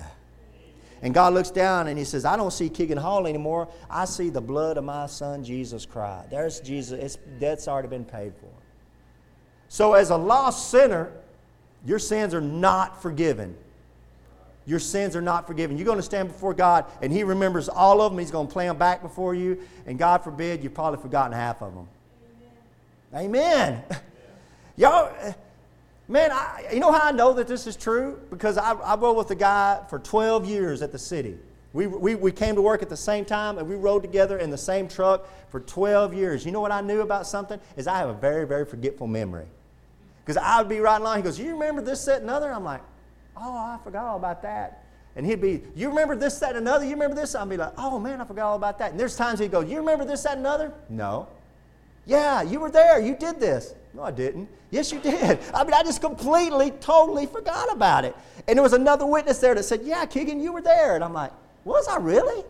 [1.02, 3.68] And God looks down and He says, I don't see Keegan Hall anymore.
[3.90, 6.30] I see the blood of my son, Jesus Christ.
[6.30, 6.98] There's Jesus.
[6.98, 8.48] It's, debt's already been paid for.
[9.68, 11.12] So, as a lost sinner,
[11.85, 13.54] your sins are not forgiven.
[14.66, 15.77] Your sins are not forgiven.
[15.77, 18.18] You're going to stand before God, and He remembers all of them.
[18.18, 21.62] He's going to play them back before you, and God forbid you've probably forgotten half
[21.62, 21.88] of them.
[23.14, 23.83] Amen.
[23.85, 23.85] Amen.
[24.77, 25.33] Y'all, eh,
[26.09, 28.18] man, I, you know how I know that this is true?
[28.31, 31.37] Because I, I rode with a guy for 12 years at the city.
[31.74, 34.48] We, we, we came to work at the same time, and we rode together in
[34.48, 36.46] the same truck for 12 years.
[36.46, 37.61] You know what I knew about something?
[37.77, 39.46] Is I have a very, very forgetful memory.
[40.24, 42.50] Because I would be riding along, he goes, You remember this, that, and other?
[42.50, 42.81] I'm like,
[43.37, 44.85] Oh, I forgot all about that.
[45.16, 46.85] And he'd be, You remember this, that, and another?
[46.85, 47.35] You remember this?
[47.35, 48.90] I'd be like, Oh, man, I forgot all about that.
[48.92, 50.73] And there's times he'd go, You remember this, that, and another?
[50.88, 51.29] No.
[52.07, 53.01] Yeah, you were there.
[53.01, 53.75] You did this.
[53.94, 54.49] No, I didn't.
[54.70, 55.38] Yes, you did.
[55.55, 58.16] I mean, I just completely, totally forgot about it.
[58.47, 60.94] And there was another witness there that said, Yeah, Keegan, you were there.
[60.94, 61.33] And I'm like,
[61.64, 62.44] Was I really?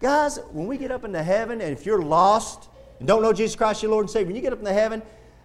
[0.00, 2.68] Guys, when we get up into heaven, and if you're lost
[2.98, 5.00] and don't know Jesus Christ, your Lord and Savior, when you get up into heaven,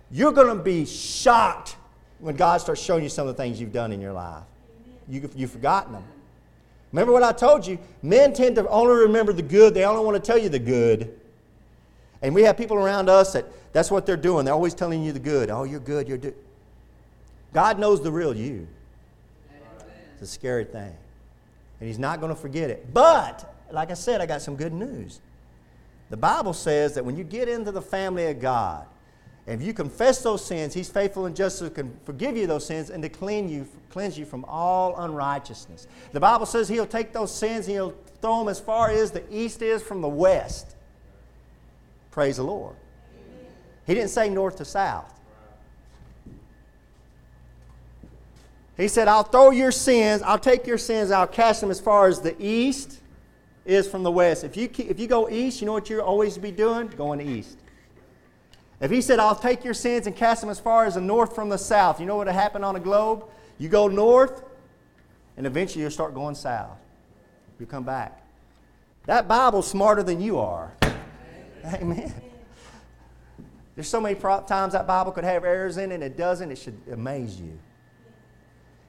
[0.10, 1.76] you're going to be shocked
[2.20, 4.44] when God starts showing you some of the things you've done in your life.
[5.08, 6.04] You, you've forgotten them.
[6.92, 7.78] Remember what I told you?
[8.02, 11.20] Men tend to only remember the good, they only want to tell you the good.
[12.22, 14.46] And we have people around us that that's what they're doing.
[14.46, 15.50] They're always telling you the good.
[15.52, 16.36] Oh, you're good, you're good.
[17.54, 18.68] God knows the real you.
[20.14, 20.96] It's a scary thing.
[21.80, 22.92] And He's not going to forget it.
[22.94, 25.20] But, like I said, I got some good news.
[26.10, 28.88] The Bible says that when you get into the family of God,
[29.48, 33.02] If you confess those sins, He's faithful and just to forgive you those sins and
[33.02, 35.88] to cleanse you, cleanse you from all unrighteousness.
[36.12, 39.24] The Bible says He'll take those sins and He'll throw them as far as the
[39.34, 40.76] east is from the west.
[42.12, 42.76] Praise the Lord.
[43.86, 45.14] He didn't say north to south.
[48.76, 52.08] He said, I'll throw your sins, I'll take your sins, I'll cast them as far
[52.08, 53.00] as the east
[53.66, 54.44] is from the west.
[54.44, 56.88] If you, if you go east, you know what you'll always be doing?
[56.90, 57.58] Going east.
[58.80, 61.34] If he said, I'll take your sins and cast them as far as the north
[61.34, 63.26] from the south, you know what will happen on a globe?
[63.58, 64.44] You go north,
[65.36, 66.78] and eventually you'll start going south.
[67.60, 68.24] You come back.
[69.06, 70.74] That Bible's smarter than you are.
[71.66, 72.14] Amen.
[73.76, 76.52] There's so many times that Bible could have errors in it, and it doesn't.
[76.52, 77.58] It should amaze you.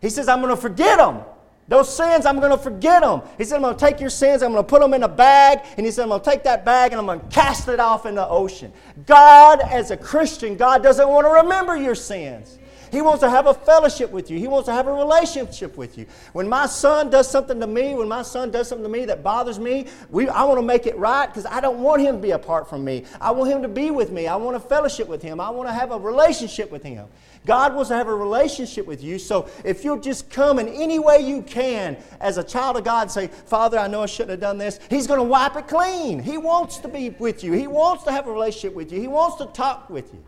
[0.00, 1.22] He says, I'm going to forget them.
[1.68, 3.20] Those sins, I'm going to forget them.
[3.36, 5.08] He said, I'm going to take your sins, I'm going to put them in a
[5.08, 7.68] bag, and he said, I'm going to take that bag and I'm going to cast
[7.68, 8.72] it off in the ocean.
[9.06, 12.58] God, as a Christian, God doesn't want to remember your sins.
[12.90, 14.38] He wants to have a fellowship with you.
[14.38, 16.06] He wants to have a relationship with you.
[16.32, 19.22] When my son does something to me, when my son does something to me that
[19.22, 22.22] bothers me, we, I want to make it right because I don't want him to
[22.22, 23.04] be apart from me.
[23.20, 24.26] I want him to be with me.
[24.26, 25.40] I want a fellowship with him.
[25.40, 27.08] I want to have a relationship with him.
[27.48, 29.18] God wants to have a relationship with you.
[29.18, 33.02] So if you'll just come in any way you can as a child of God
[33.02, 35.66] and say, Father, I know I shouldn't have done this, He's going to wipe it
[35.66, 36.20] clean.
[36.20, 39.08] He wants to be with you, He wants to have a relationship with you, He
[39.08, 40.22] wants to talk with you.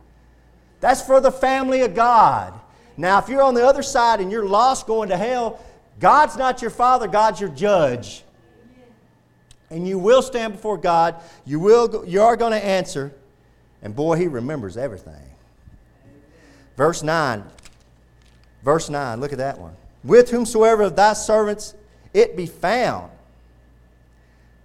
[0.80, 2.58] That's for the family of God.
[2.96, 5.62] Now, if you're on the other side and you're lost going to hell,
[5.98, 8.24] God's not your father, God's your judge.
[9.68, 11.16] And you will stand before God.
[11.44, 13.12] You, will, you are going to answer.
[13.82, 15.29] And boy, He remembers everything.
[16.76, 17.44] Verse 9.
[18.62, 19.74] Verse 9, look at that one.
[20.04, 21.74] With whomsoever of thy servants
[22.12, 23.10] it be found,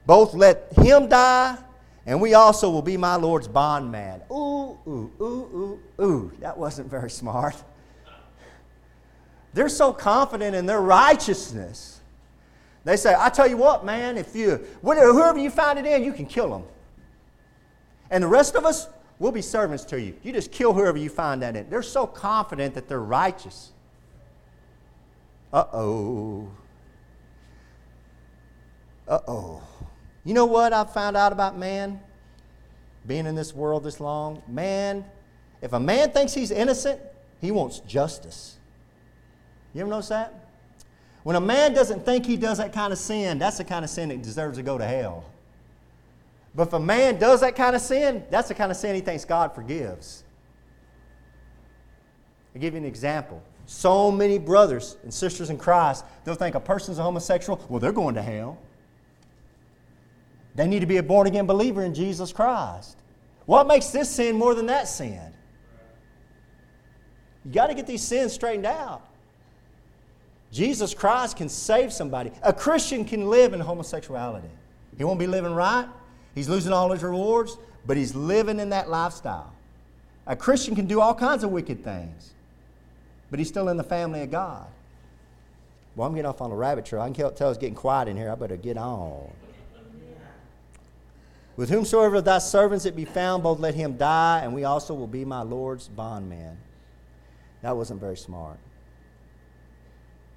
[0.05, 1.57] both let him die,
[2.05, 4.21] and we also will be my Lord's bondman.
[4.31, 6.31] Ooh, ooh, ooh, ooh, ooh.
[6.39, 7.55] That wasn't very smart.
[9.53, 12.01] They're so confident in their righteousness.
[12.83, 16.13] They say, I tell you what, man, if you, whoever you find it in, you
[16.13, 16.63] can kill them.
[18.11, 20.15] And the rest of us, We'll be servants to you.
[20.23, 21.69] You just kill whoever you find that in.
[21.69, 23.71] They're so confident that they're righteous.
[25.53, 26.49] Uh oh.
[29.07, 29.63] Uh oh.
[30.25, 32.01] You know what I've found out about man?
[33.07, 34.41] Being in this world this long?
[34.47, 35.05] Man,
[35.61, 36.99] if a man thinks he's innocent,
[37.39, 38.57] he wants justice.
[39.73, 40.33] You ever notice that?
[41.23, 43.91] When a man doesn't think he does that kind of sin, that's the kind of
[43.91, 45.25] sin that deserves to go to hell.
[46.55, 49.01] But if a man does that kind of sin, that's the kind of sin he
[49.01, 50.23] thinks God forgives.
[52.55, 53.43] I'll give you an example.
[53.65, 57.91] So many brothers and sisters in Christ, they'll think a person's a homosexual, well, they're
[57.91, 58.57] going to hell.
[60.55, 62.97] They need to be a born again believer in Jesus Christ.
[63.45, 65.33] What makes this sin more than that sin?
[67.43, 69.01] You got to get these sins straightened out.
[70.51, 72.31] Jesus Christ can save somebody.
[72.41, 74.47] A Christian can live in homosexuality.
[74.97, 75.87] He won't be living right,
[76.35, 79.53] He's losing all his rewards, but he's living in that lifestyle.
[80.27, 82.33] A Christian can do all kinds of wicked things,
[83.31, 84.67] but he's still in the family of God.
[85.95, 87.01] Well, I'm getting off on a rabbit trail.
[87.01, 88.29] I can tell it's getting quiet in here.
[88.29, 89.31] I better get on.
[91.55, 94.93] With whomsoever of thy servants it be found, both let him die, and we also
[94.93, 96.57] will be my Lord's bondman.
[97.61, 98.57] That wasn't very smart.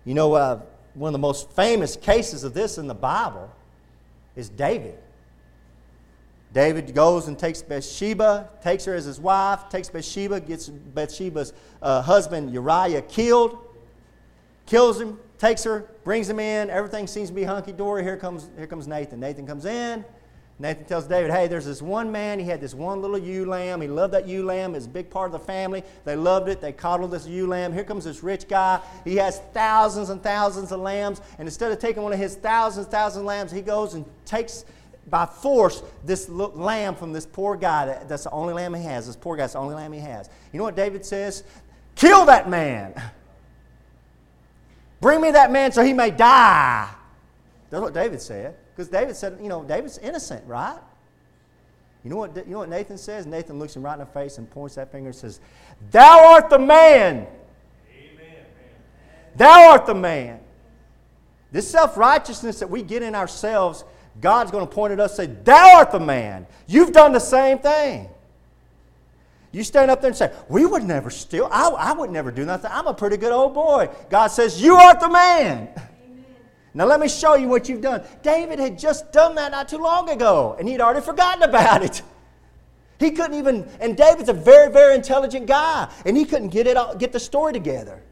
[0.04, 0.60] You know, uh,
[0.94, 3.52] one of the most famous cases of this in the Bible
[4.36, 4.98] is David.
[6.52, 12.00] David goes and takes Bathsheba, takes her as his wife, takes Bathsheba, gets Bathsheba's uh,
[12.00, 13.58] husband Uriah killed,
[14.64, 16.70] kills him, takes her, brings him in.
[16.70, 18.02] Everything seems to be hunky dory.
[18.02, 19.20] Here comes, here comes Nathan.
[19.20, 20.04] Nathan comes in.
[20.60, 22.40] Nathan tells David, hey, there's this one man.
[22.40, 23.80] He had this one little ewe lamb.
[23.80, 24.74] He loved that ewe lamb.
[24.74, 25.84] It's a big part of the family.
[26.04, 26.60] They loved it.
[26.60, 27.72] They coddled this ewe lamb.
[27.72, 28.80] Here comes this rich guy.
[29.04, 31.20] He has thousands and thousands of lambs.
[31.38, 34.64] And instead of taking one of his thousands, thousands of lambs, he goes and takes
[35.10, 37.86] by force this lamb from this poor guy.
[37.86, 39.06] That, that's the only lamb he has.
[39.06, 40.28] This poor guy's the only lamb he has.
[40.52, 41.44] You know what David says?
[41.94, 43.00] Kill that man.
[45.00, 46.88] Bring me that man so he may die.
[47.70, 48.56] That's what David said.
[48.74, 50.78] Because David said, you know, David's innocent, right?
[52.04, 53.26] You know what, you know what Nathan says?
[53.26, 55.40] Nathan looks him right in the face and points that finger and says,
[55.90, 57.26] Thou art the man.
[57.90, 58.44] Amen.
[59.36, 60.40] Thou art the man.
[61.50, 63.84] This self righteousness that we get in ourselves
[64.20, 66.46] God's going to point at us and say, Thou art the man.
[66.66, 68.08] You've done the same thing.
[69.52, 71.48] You stand up there and say, We would never steal.
[71.50, 72.70] I, I would never do nothing.
[72.72, 73.88] I'm a pretty good old boy.
[74.10, 75.68] God says, You are the man.
[75.68, 76.24] Amen.
[76.74, 78.02] Now let me show you what you've done.
[78.22, 82.02] David had just done that not too long ago, and he'd already forgotten about it.
[82.98, 86.76] He couldn't even, and David's a very, very intelligent guy, and he couldn't get, it
[86.76, 88.02] all, get the story together.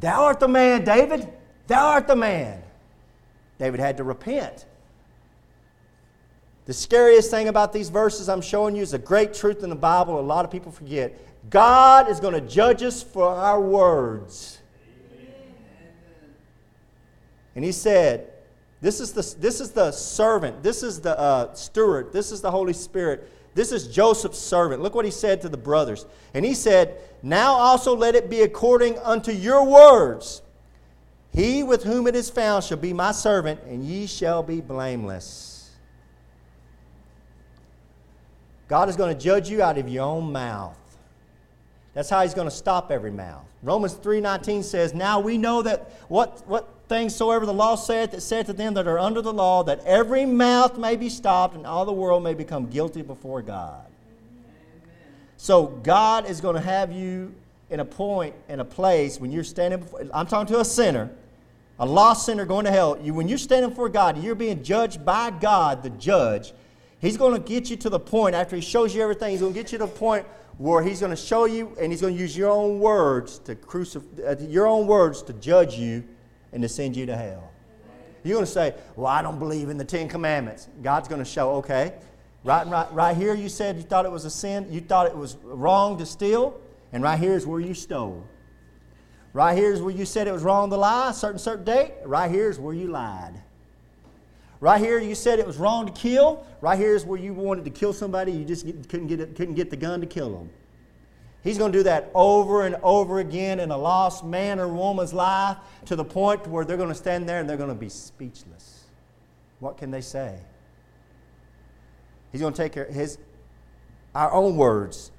[0.00, 1.28] Thou art the man, David.
[1.66, 2.62] Thou art the man.
[3.58, 4.64] David had to repent.
[6.68, 9.74] The scariest thing about these verses I'm showing you is a great truth in the
[9.74, 11.18] Bible a lot of people forget.
[11.48, 14.58] God is going to judge us for our words.
[17.54, 18.30] And he said,
[18.82, 22.50] this is the, this is the servant, this is the uh, steward, this is the
[22.50, 24.82] Holy Spirit, this is Joseph's servant.
[24.82, 26.04] Look what he said to the brothers.
[26.34, 30.42] And he said, Now also let it be according unto your words.
[31.32, 35.47] He with whom it is found shall be my servant, and ye shall be blameless.
[38.68, 40.76] God is going to judge you out of your own mouth.
[41.94, 43.44] That's how he's going to stop every mouth.
[43.62, 48.20] Romans 3:19 says, "Now we know that what what things soever the law saith, that
[48.20, 51.66] saith to them that are under the law, that every mouth may be stopped and
[51.66, 53.86] all the world may become guilty before God."
[55.36, 57.34] So God is going to have you
[57.70, 61.10] in a point, in a place when you're standing before, I'm talking to a sinner,
[61.78, 62.98] a lost sinner going to hell.
[63.00, 66.52] You, when you're standing before God, you're being judged by God, the judge.
[67.00, 69.52] He's going to get you to the point, after He shows you everything, He's going
[69.52, 72.14] to get you to the point where He's going to show you and He's going
[72.14, 76.04] to use your own words to crucify, uh, your own words to judge you
[76.52, 77.52] and to send you to hell.
[78.24, 80.68] You're going to say, Well, I don't believe in the Ten Commandments.
[80.82, 81.94] God's going to show, okay.
[82.44, 84.66] Right, right, right here, you said you thought it was a sin.
[84.70, 86.60] You thought it was wrong to steal.
[86.92, 88.24] And right here is where you stole.
[89.32, 91.92] Right here is where you said it was wrong to lie, certain certain date.
[92.04, 93.42] Right here is where you lied.
[94.60, 96.44] Right here, you said it was wrong to kill.
[96.60, 99.54] Right here is where you wanted to kill somebody, you just couldn't get, it, couldn't
[99.54, 100.50] get the gun to kill them.
[101.44, 105.14] He's going to do that over and over again in a lost man or woman's
[105.14, 107.88] life to the point where they're going to stand there and they're going to be
[107.88, 108.84] speechless.
[109.60, 110.40] What can they say?
[112.32, 113.18] He's going to take his,
[114.14, 115.12] our own words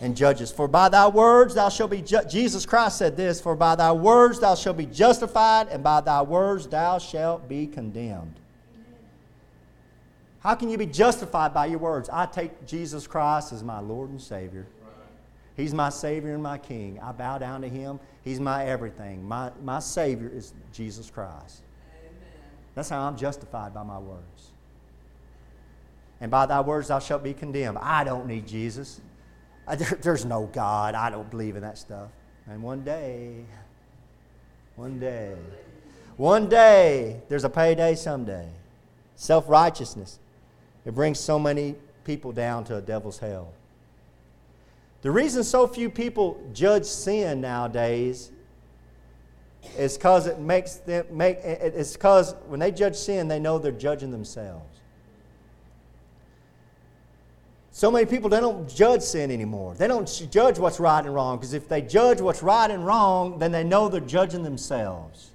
[0.00, 0.52] and judges.
[0.52, 3.92] For by thy words thou shalt be ju- Jesus Christ said this, for by thy
[3.92, 8.34] words thou shalt be justified, and by thy words thou shalt be condemned.
[10.40, 12.08] How can you be justified by your words?
[12.12, 14.66] I take Jesus Christ as my Lord and Savior.
[15.56, 17.00] He's my Savior and my King.
[17.02, 17.98] I bow down to Him.
[18.22, 19.26] He's my everything.
[19.26, 21.62] My, my Savior is Jesus Christ.
[21.98, 22.12] Amen.
[22.74, 24.50] That's how I'm justified by my words.
[26.20, 27.78] And by thy words thou shalt be condemned.
[27.78, 29.00] I don't need Jesus.
[30.02, 30.94] There's no God.
[30.94, 32.10] I don't believe in that stuff.
[32.48, 33.44] And one day,
[34.76, 35.34] one day,
[36.16, 38.48] one day, there's a payday someday.
[39.16, 40.18] Self righteousness.
[40.84, 41.74] It brings so many
[42.04, 43.52] people down to a devil's hell.
[45.02, 48.30] The reason so few people judge sin nowadays
[49.76, 53.72] is because it makes them make it's because when they judge sin, they know they're
[53.72, 54.80] judging themselves.
[57.76, 59.74] So many people, they don't judge sin anymore.
[59.74, 63.38] They don't judge what's right and wrong because if they judge what's right and wrong,
[63.38, 65.30] then they know they're judging themselves.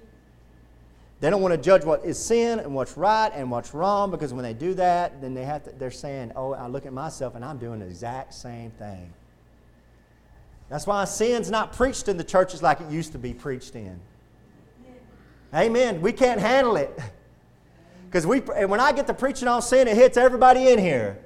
[1.20, 4.34] They don't want to judge what is sin and what's right and what's wrong because
[4.34, 7.36] when they do that, then they have to, they're saying, oh, I look at myself
[7.36, 9.12] and I'm doing the exact same thing.
[10.68, 14.00] That's why sin's not preached in the churches like it used to be preached in.
[15.54, 16.00] Amen.
[16.00, 16.98] We can't handle it.
[18.10, 21.18] Because we, when I get to preaching on sin, it hits everybody in here.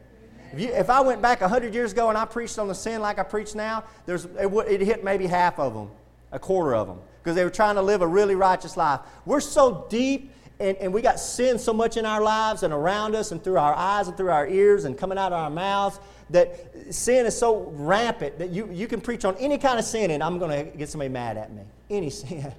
[0.53, 3.01] If, you, if I went back 100 years ago and I preached on the sin
[3.01, 5.91] like I preach now, there's, it, would, it hit maybe half of them,
[6.33, 9.01] a quarter of them, because they were trying to live a really righteous life.
[9.25, 13.15] We're so deep and, and we got sin so much in our lives and around
[13.15, 16.01] us and through our eyes and through our ears and coming out of our mouths
[16.31, 20.11] that sin is so rampant that you, you can preach on any kind of sin
[20.11, 21.63] and I'm going to get somebody mad at me.
[21.91, 22.53] Any sin.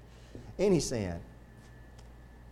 [0.58, 1.18] any sin.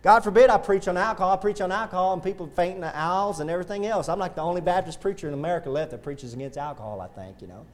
[0.07, 1.33] God forbid I preach on alcohol.
[1.33, 4.07] I preach on alcohol and people fainting the owls and everything else.
[4.07, 7.41] I'm like the only Baptist preacher in America left that preaches against alcohol, I think,
[7.41, 7.65] you know.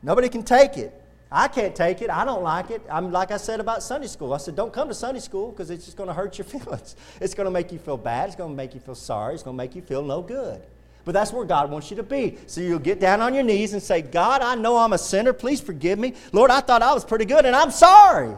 [0.00, 0.94] Nobody can take it.
[1.32, 2.10] I can't take it.
[2.10, 2.80] I don't like it.
[2.88, 4.32] I'm like I said about Sunday school.
[4.32, 6.94] I said, don't come to Sunday school because it's just going to hurt your feelings.
[7.20, 8.28] It's going to make you feel bad.
[8.28, 9.34] It's going to make you feel sorry.
[9.34, 10.62] It's going to make you feel no good.
[11.04, 12.38] But that's where God wants you to be.
[12.46, 15.32] So you'll get down on your knees and say, God, I know I'm a sinner.
[15.32, 16.14] Please forgive me.
[16.30, 18.36] Lord, I thought I was pretty good and I'm sorry.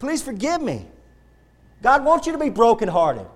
[0.00, 0.86] Please forgive me.
[1.82, 3.26] God wants you to be brokenhearted.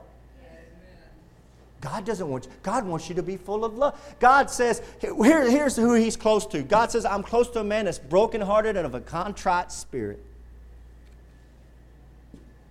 [1.80, 2.50] God doesn't want you.
[2.62, 4.16] God wants you to be full of love.
[4.18, 6.62] God says, here, here's who He's close to.
[6.62, 10.24] God says, I'm close to a man that's brokenhearted and of a contrite spirit.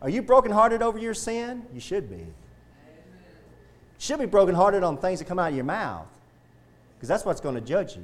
[0.02, 1.64] Are you brokenhearted over your sin?
[1.74, 2.18] You should be.
[2.18, 2.34] You
[4.00, 6.08] should be brokenhearted on things that come out of your mouth,
[6.96, 8.04] because that's what's going to judge you.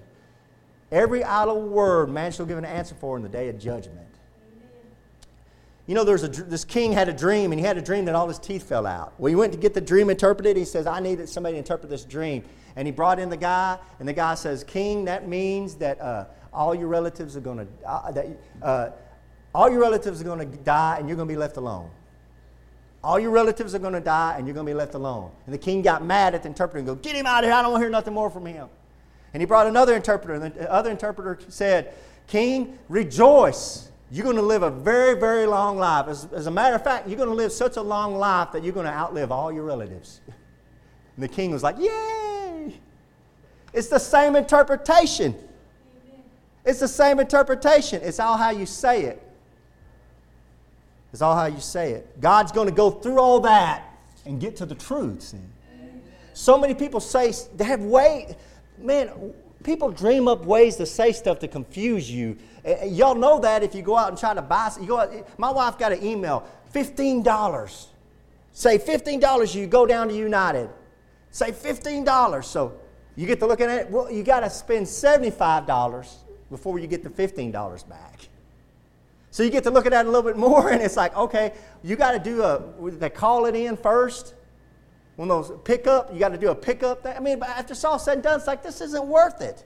[0.92, 4.09] Every idle word man shall give an answer for in the day of judgment.
[5.90, 8.14] You know, there's a, this king had a dream, and he had a dream that
[8.14, 9.12] all his teeth fell out.
[9.18, 10.56] Well, he went to get the dream interpreted.
[10.56, 12.44] He says, I need somebody to interpret this dream.
[12.76, 16.26] And he brought in the guy, and the guy says, King, that means that uh,
[16.54, 18.28] all your relatives are going to uh, that
[18.62, 18.90] uh,
[19.56, 21.90] all your relatives are going to die, and you're going to be left alone.
[23.04, 25.32] All your relatives are going to die, and you're going to be left alone.
[25.48, 27.54] And the king got mad at the interpreter and go, Get him out of here!
[27.56, 28.70] I don't want to hear nothing more from him.
[29.34, 31.96] And he brought another interpreter, and the other interpreter said,
[32.28, 36.08] King, rejoice you're going to live a very, very long life.
[36.08, 38.64] As, as a matter of fact, you're going to live such a long life that
[38.64, 40.22] you're going to outlive all your relatives.
[41.16, 42.80] And the king was like, Yay!
[43.74, 45.36] It's the same interpretation.
[46.64, 48.02] It's the same interpretation.
[48.04, 49.22] It's all how you say it.
[51.12, 52.22] It's all how you say it.
[52.22, 53.84] God's going to go through all that
[54.26, 55.34] and get to the truth.
[56.34, 58.36] So many people say, they have way,
[58.78, 59.34] man,
[59.64, 63.64] people dream up ways to say stuff to confuse you Eh, eh, y'all know that
[63.64, 66.04] if you go out and try to buy, you go out, my wife got an
[66.04, 67.88] email, $15.
[68.52, 70.70] Say $15, you go down to United.
[71.32, 72.44] Say $15.
[72.44, 72.74] So
[73.16, 76.14] you get to look at it, well, you got to spend $75
[76.50, 78.28] before you get the $15 back.
[79.32, 81.54] So you get to look at that a little bit more, and it's like, okay,
[81.84, 84.34] you got to do a, they call it in first.
[85.20, 87.06] When those pickup, you got to do a pickup.
[87.06, 89.66] I mean, but after it's all said and done, it's like, this isn't worth it.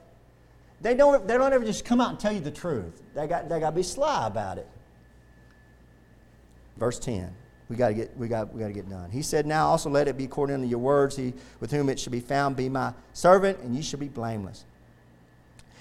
[0.80, 3.00] They don't, they don't ever just come out and tell you the truth.
[3.14, 4.68] They got, they got to be sly about it.
[6.76, 7.32] Verse 10.
[7.68, 9.10] We got to get we got we got to get done.
[9.10, 11.16] He said, "Now also let it be according to your words.
[11.16, 14.66] He with whom it should be found be my servant, and ye shall be blameless."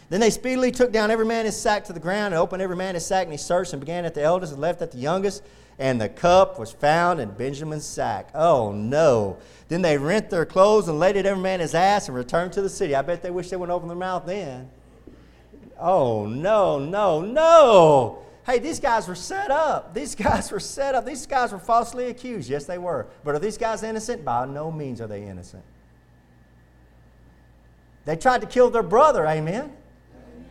[0.10, 2.78] Then they speedily took down every man his sack to the ground, and opened every
[2.78, 4.98] man his sack, and he searched and began at the eldest and left at the
[4.98, 5.44] youngest.
[5.80, 8.30] And the cup was found in Benjamin's sack.
[8.36, 9.38] Oh no!
[9.70, 12.62] Then they rent their clothes and laid it every man his ass and returned to
[12.62, 12.96] the city.
[12.96, 14.70] I bet they wish they wouldn't open their mouth then.
[15.80, 18.20] Oh, no, no, no.
[18.46, 19.94] Hey, these guys were set up.
[19.96, 21.06] These guys were set up.
[21.06, 22.50] These guys were falsely accused.
[22.50, 23.08] Yes, they were.
[23.24, 24.26] But are these guys innocent?
[24.26, 25.64] By no means are they innocent.
[28.06, 29.72] They tried to kill their brother, amen?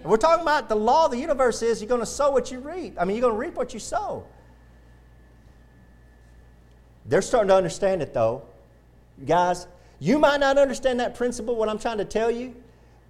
[0.05, 2.59] we're talking about the law of the universe is you're going to sow what you
[2.59, 2.97] reap.
[2.99, 4.27] I mean, you're going to reap what you sow.
[7.07, 8.43] They're starting to understand it, though.
[9.27, 9.67] Guys,
[9.99, 12.55] you might not understand that principle, what I'm trying to tell you,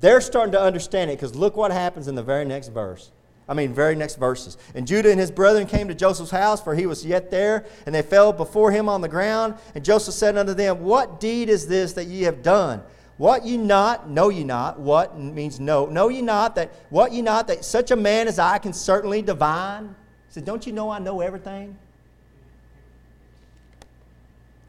[0.01, 3.13] they're starting to understand it because look what happens in the very next verse.
[3.49, 4.57] I mean, very next verses.
[4.75, 7.95] And Judah and his brethren came to Joseph's house, for he was yet there, and
[7.95, 9.55] they fell before him on the ground.
[9.75, 12.83] And Joseph said unto them, What deed is this that ye have done?
[13.19, 14.81] What ye not, know ye not.
[14.81, 15.87] What means no.
[15.87, 19.23] Know ye not that, what ye not, that such a man as I can certainly
[19.23, 19.95] divine?
[20.29, 21.77] He said, Don't you know I know everything?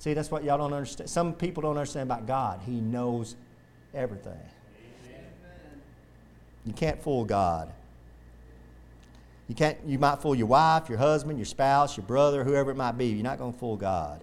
[0.04, 1.10] See, that's what y'all don't understand.
[1.10, 2.60] Some people don't understand about God.
[2.66, 3.38] He knows
[3.94, 4.38] everything.
[6.66, 7.72] You can't fool God.
[9.48, 12.76] You, can't, you might fool your wife, your husband, your spouse, your brother, whoever it
[12.76, 13.06] might be.
[13.06, 14.22] You're not going to fool God.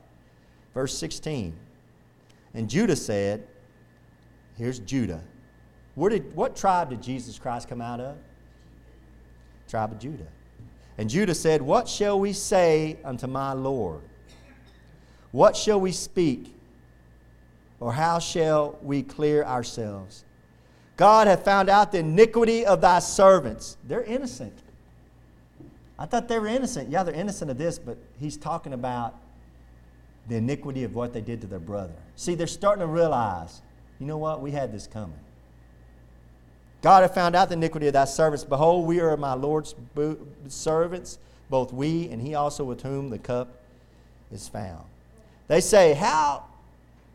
[0.74, 1.56] Verse 16.
[2.52, 3.48] And Judah said,
[4.58, 5.24] Here's Judah.
[5.94, 8.18] Where did, what tribe did Jesus Christ come out of?
[9.66, 10.28] Tribe of Judah.
[10.98, 14.02] And Judah said, What shall we say unto my Lord?
[15.32, 16.54] What shall we speak?
[17.78, 20.24] Or how shall we clear ourselves?
[20.96, 23.78] God hath found out the iniquity of thy servants.
[23.88, 24.58] They're innocent.
[25.98, 26.90] I thought they were innocent.
[26.90, 29.14] Yeah, they're innocent of this, but he's talking about
[30.28, 31.94] the iniquity of what they did to their brother.
[32.16, 33.62] See, they're starting to realize,
[33.98, 34.42] you know what?
[34.42, 35.18] We had this coming.
[36.82, 38.44] God hath found out the iniquity of thy servants.
[38.44, 39.74] Behold, we are my Lord's
[40.48, 41.18] servants,
[41.48, 43.48] both we and he also with whom the cup
[44.30, 44.84] is found.
[45.50, 46.44] They say, How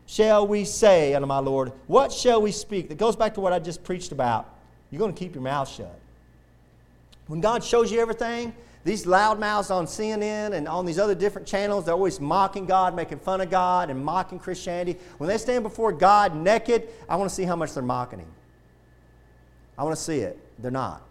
[0.04, 1.72] shall we say unto my Lord?
[1.86, 2.90] What shall we speak?
[2.90, 4.54] That goes back to what I just preached about.
[4.90, 5.98] You're going to keep your mouth shut.
[7.28, 11.86] When God shows you everything, these loudmouths on CNN and on these other different channels,
[11.86, 14.98] they're always mocking God, making fun of God, and mocking Christianity.
[15.16, 18.30] When they stand before God naked, I want to see how much they're mocking Him.
[19.78, 20.38] I want to see it.
[20.58, 21.02] They're not.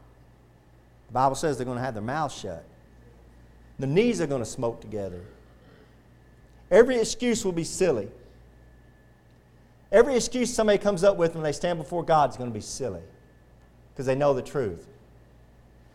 [1.08, 2.64] The Bible says they're going to have their mouths shut.
[3.80, 5.24] The knees are going to smoke together.
[6.72, 8.10] Every excuse will be silly.
[9.92, 12.62] Every excuse somebody comes up with when they stand before God is going to be
[12.62, 13.02] silly
[13.94, 14.88] because they know the truth.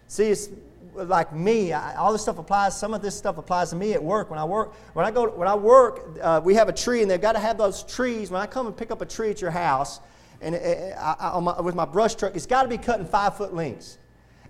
[0.07, 0.49] See, it's
[0.95, 1.73] like me.
[1.73, 2.77] I, all this stuff applies.
[2.77, 4.31] Some of this stuff applies to me at work.
[4.31, 7.11] When I work, when I go, when I work, uh, we have a tree, and
[7.11, 8.31] they've got to have those trees.
[8.31, 10.01] When I come and pick up a tree at your house,
[10.41, 12.99] and it, uh, I, I, my, with my brush truck, it's got to be cut
[12.99, 13.99] in five foot lengths.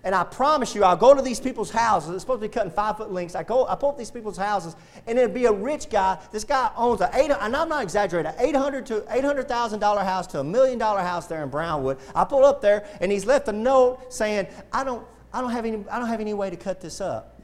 [0.03, 2.15] And I promise you, I'll go to these people's houses.
[2.15, 3.35] It's supposed to be cutting five foot lengths.
[3.35, 4.75] I go, I pull up these people's houses,
[5.05, 6.17] and it'd be a rich guy.
[6.31, 9.79] This guy owns a eight, and I'm not exaggerating, eight hundred to eight hundred thousand
[9.79, 11.99] dollar house to a million dollar house there in Brownwood.
[12.15, 15.65] I pull up there, and he's left a note saying, "I don't, I don't have
[15.65, 17.39] any, I don't have any way to cut this up."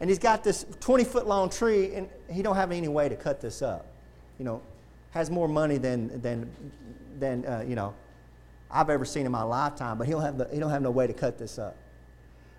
[0.00, 3.16] And he's got this 20 foot long tree, and he don't have any way to
[3.16, 3.86] cut this up.
[4.38, 4.62] You know,
[5.12, 6.50] has more money than, than,
[7.18, 7.94] than uh, you know,
[8.74, 10.90] I've ever seen in my lifetime, but he don't have, the, he don't have no
[10.90, 11.76] way to cut this up.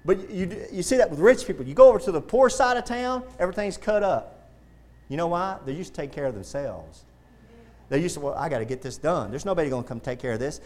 [0.06, 1.66] But you, you see that with rich people.
[1.66, 4.50] You go over to the poor side of town, everything's cut up.
[5.10, 5.58] You know why?
[5.66, 7.04] They used to take care of themselves.
[7.90, 9.30] They used to, well, I got to get this done.
[9.30, 10.62] There's nobody going to come take care of this.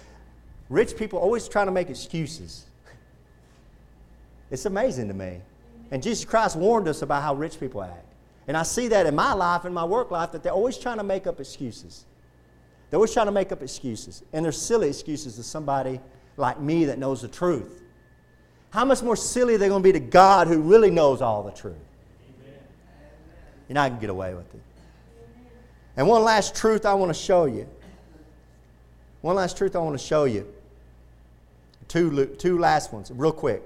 [0.70, 2.66] Rich people always trying to make excuses.
[4.52, 5.42] It's amazing to me.
[5.92, 8.06] And Jesus Christ warned us about how rich people act.
[8.48, 10.98] And I see that in my life, in my work life, that they're always trying
[10.98, 12.06] to make up excuses.
[12.90, 14.24] They're always trying to make up excuses.
[14.34, 16.00] And they're silly excuses to somebody
[16.38, 17.84] like me that knows the truth.
[18.72, 21.44] How much more silly are they going to be to God who really knows all
[21.44, 21.76] the truth?
[23.68, 24.62] And I can get away with it.
[25.98, 27.68] And one last truth I want to show you.
[29.22, 30.48] One last truth I want to show you.
[31.88, 33.64] Two, two last ones, real quick.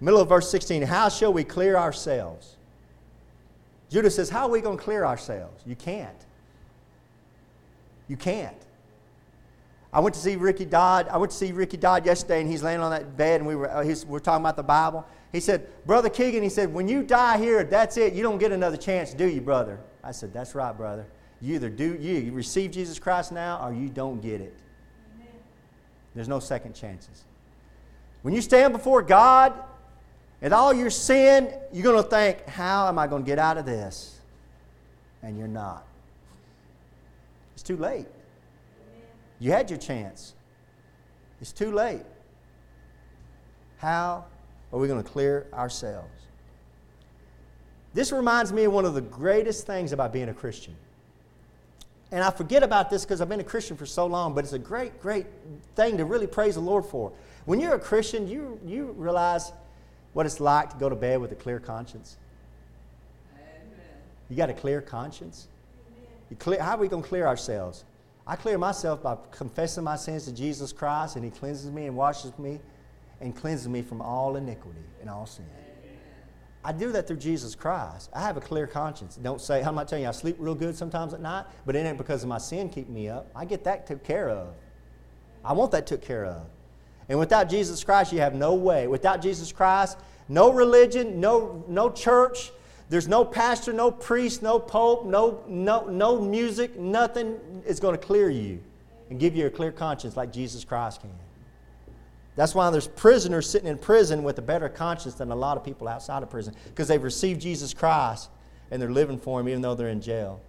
[0.00, 2.56] Middle of verse 16 How shall we clear ourselves?
[3.90, 5.62] Judah says, How are we going to clear ourselves?
[5.64, 6.26] You can't.
[8.08, 8.56] You can't.
[9.92, 11.08] I went to see Ricky Dodd.
[11.08, 13.54] I went to see Ricky Dodd yesterday, and he's laying on that bed, and we
[13.54, 15.06] were, uh, we were talking about the Bible.
[15.30, 18.12] He said, Brother Keegan, he said, when you die here, that's it.
[18.12, 19.78] You don't get another chance, do you, brother?
[20.04, 21.06] I said, That's right, brother.
[21.40, 24.54] You either do, you receive Jesus Christ now, or you don't get it.
[25.14, 25.28] Amen.
[26.14, 27.24] There's no second chances.
[28.22, 29.52] When you stand before God
[30.40, 33.58] and all your sin, you're going to think, How am I going to get out
[33.58, 34.18] of this?
[35.22, 35.86] And you're not.
[37.54, 38.06] It's too late.
[39.38, 40.34] You had your chance.
[41.40, 42.02] It's too late.
[43.78, 44.24] How
[44.72, 46.08] are we going to clear ourselves?
[47.92, 50.74] This reminds me of one of the greatest things about being a Christian.
[52.10, 54.52] And I forget about this because I've been a Christian for so long, but it's
[54.52, 55.26] a great, great
[55.74, 57.12] thing to really praise the Lord for.
[57.44, 59.52] When you're a Christian, you, you realize
[60.12, 62.16] what it's like to go to bed with a clear conscience.
[63.34, 63.66] Amen.
[64.28, 65.48] You got a clear conscience?
[66.38, 67.84] Clear, how are we going to clear ourselves?
[68.26, 71.96] I clear myself by confessing my sins to Jesus Christ, and He cleanses me and
[71.96, 72.60] washes me
[73.20, 75.46] and cleanses me from all iniquity and all sin.
[76.64, 78.08] I do that through Jesus Christ.
[78.14, 79.16] I have a clear conscience.
[79.16, 81.80] Don't say, I'm not telling you I sleep real good sometimes at night, but it
[81.80, 83.30] ain't because of my sin keeping me up.
[83.36, 84.54] I get that took care of.
[85.44, 86.46] I want that took care of.
[87.10, 88.86] And without Jesus Christ, you have no way.
[88.86, 89.98] Without Jesus Christ,
[90.28, 92.50] no religion, no, no church,
[92.88, 98.06] there's no pastor, no priest, no pope, no, no, no music, nothing is going to
[98.06, 98.60] clear you
[99.10, 101.10] and give you a clear conscience like Jesus Christ can.
[102.36, 105.64] That's why there's prisoners sitting in prison with a better conscience than a lot of
[105.64, 108.28] people outside of prison because they've received Jesus Christ
[108.70, 110.40] and they're living for Him even though they're in jail.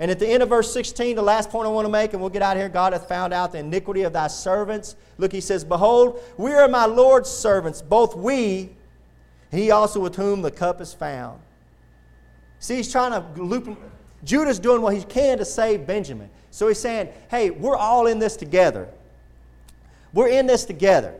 [0.00, 2.20] And at the end of verse 16, the last point I want to make, and
[2.20, 4.96] we'll get out here God hath found out the iniquity of thy servants.
[5.18, 8.70] Look, he says, Behold, we are my Lord's servants, both we,
[9.56, 11.40] he also with whom the cup is found.
[12.58, 13.78] See, he's trying to loop.
[14.24, 16.30] Judah's doing what he can to save Benjamin.
[16.50, 18.88] So he's saying, hey, we're all in this together.
[20.12, 21.14] We're in this together.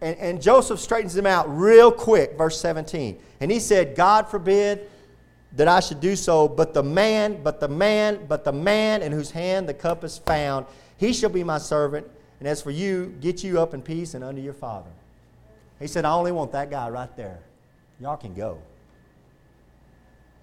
[0.00, 3.18] And, and Joseph straightens him out real quick, verse 17.
[3.40, 4.88] And he said, God forbid
[5.56, 9.12] that I should do so, but the man, but the man, but the man in
[9.12, 10.66] whose hand the cup is found,
[10.96, 12.06] he shall be my servant.
[12.38, 14.90] And as for you, get you up in peace and under your father.
[15.78, 17.40] He said, I only want that guy right there.
[18.00, 18.58] Y'all can go.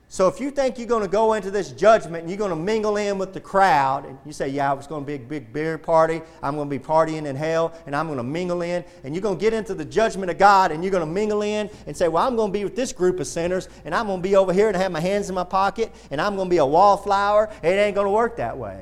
[0.09, 2.55] So if you think you're going to go into this judgment and you're going to
[2.55, 5.51] mingle in with the crowd, and you say, Yeah, it's going to be a big
[5.51, 8.85] beer party, I'm going to be partying in hell, and I'm going to mingle in,
[9.03, 11.41] and you're going to get into the judgment of God and you're going to mingle
[11.41, 14.07] in and say, Well, I'm going to be with this group of sinners, and I'm
[14.07, 16.47] going to be over here and have my hands in my pocket, and I'm going
[16.47, 17.49] to be a wallflower.
[17.61, 18.81] It ain't going to work that way.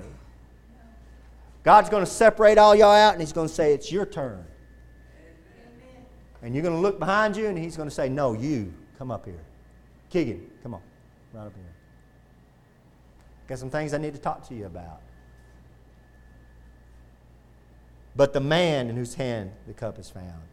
[1.64, 4.46] God's going to separate all y'all out, and He's going to say, It's your turn.
[6.46, 9.10] And you're going to look behind you, and He's going to say, No, you, come
[9.10, 9.44] up here.
[10.12, 10.82] Keegan, come on
[11.34, 11.74] right up here.
[13.48, 15.02] Got some things I need to talk to you about.
[18.16, 20.44] But the man in whose hand the cup is found.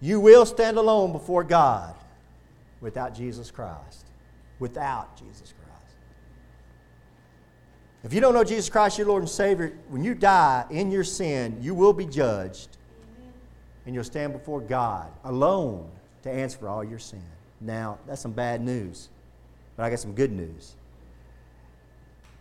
[0.00, 1.94] You will stand alone before God
[2.80, 4.06] without Jesus Christ.
[4.58, 5.94] Without Jesus Christ.
[8.02, 11.04] If you don't know Jesus Christ, your Lord and Savior, when you die in your
[11.04, 12.76] sin, you will be judged.
[13.86, 15.88] And you'll stand before God alone
[16.22, 17.22] to answer for all your sin.
[17.60, 19.08] Now, that's some bad news,
[19.76, 20.74] but I got some good news.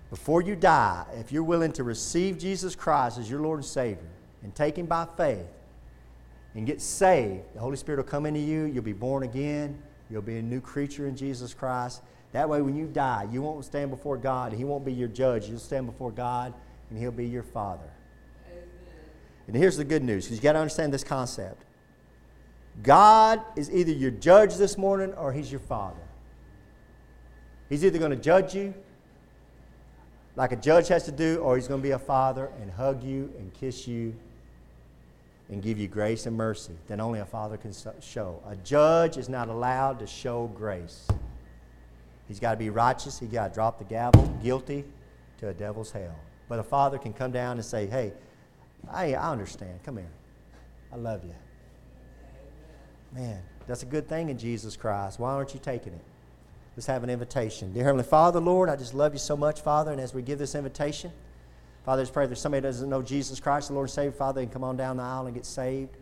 [0.10, 4.10] Before you die, if you're willing to receive Jesus Christ as your Lord and Savior
[4.44, 5.48] and take Him by faith
[6.54, 8.66] and get saved, the Holy Spirit will come into you.
[8.66, 9.82] You'll be born again.
[10.10, 12.02] You'll be a new creature in Jesus Christ.
[12.32, 14.54] That way, when you die, you won't stand before God.
[14.54, 15.48] He won't be your judge.
[15.48, 16.54] You'll stand before God,
[16.90, 17.90] and He'll be your Father.
[19.48, 21.64] And here's the good news because you got to understand this concept.
[22.84, 26.02] God is either your judge this morning or He's your Father.
[27.70, 28.74] He's either going to judge you
[30.36, 33.04] like a judge has to do, or He's going to be a Father and hug
[33.04, 34.16] you and kiss you
[35.50, 37.72] and give you grace and mercy that only a Father can
[38.02, 38.42] show.
[38.48, 41.08] A judge is not allowed to show grace.
[42.28, 43.20] He's got to be righteous.
[43.20, 44.84] He's got to drop the gavel, guilty
[45.38, 46.16] to a devil's hell.
[46.50, 48.14] But a father can come down and say, Hey,
[48.92, 49.80] I, I understand.
[49.84, 50.12] Come here.
[50.92, 51.36] I love you.
[53.14, 55.20] Man, that's a good thing in Jesus Christ.
[55.20, 56.02] Why aren't you taking it?
[56.76, 57.72] Let's have an invitation.
[57.74, 59.92] Dear Heavenly Father, Lord, I just love you so much, Father.
[59.92, 61.12] And as we give this invitation,
[61.86, 64.42] Father, just pray there's somebody that doesn't know Jesus Christ, the Lord and Savior, Father,
[64.42, 65.96] can come on down the aisle and get saved.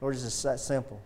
[0.00, 1.00] Lord, it's just that simple.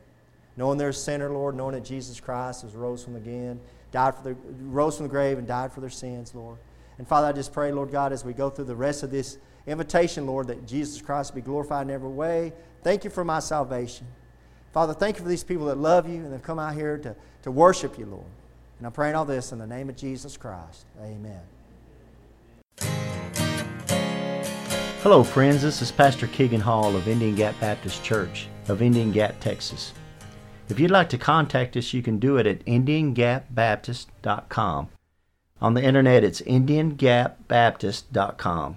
[0.56, 3.60] Knowing they're a sinner, Lord, knowing that Jesus Christ was rose from again,
[3.92, 6.56] died for the rose from the grave and died for their sins, Lord.
[6.98, 9.36] And Father, I just pray, Lord God, as we go through the rest of this
[9.66, 12.52] invitation, Lord, that Jesus Christ be glorified in every way.
[12.82, 14.06] Thank you for my salvation.
[14.72, 17.14] Father, thank you for these people that love you and have come out here to,
[17.42, 18.24] to worship you, Lord.
[18.78, 20.84] And I'm praying all this in the name of Jesus Christ.
[21.00, 21.40] Amen.
[25.02, 25.62] Hello, friends.
[25.62, 29.94] This is Pastor Keegan Hall of Indian Gap Baptist Church of Indian Gap, Texas.
[30.68, 34.88] If you'd like to contact us, you can do it at IndianGapBaptist.com.
[35.60, 38.76] On the internet, it's IndianGapBaptist.com.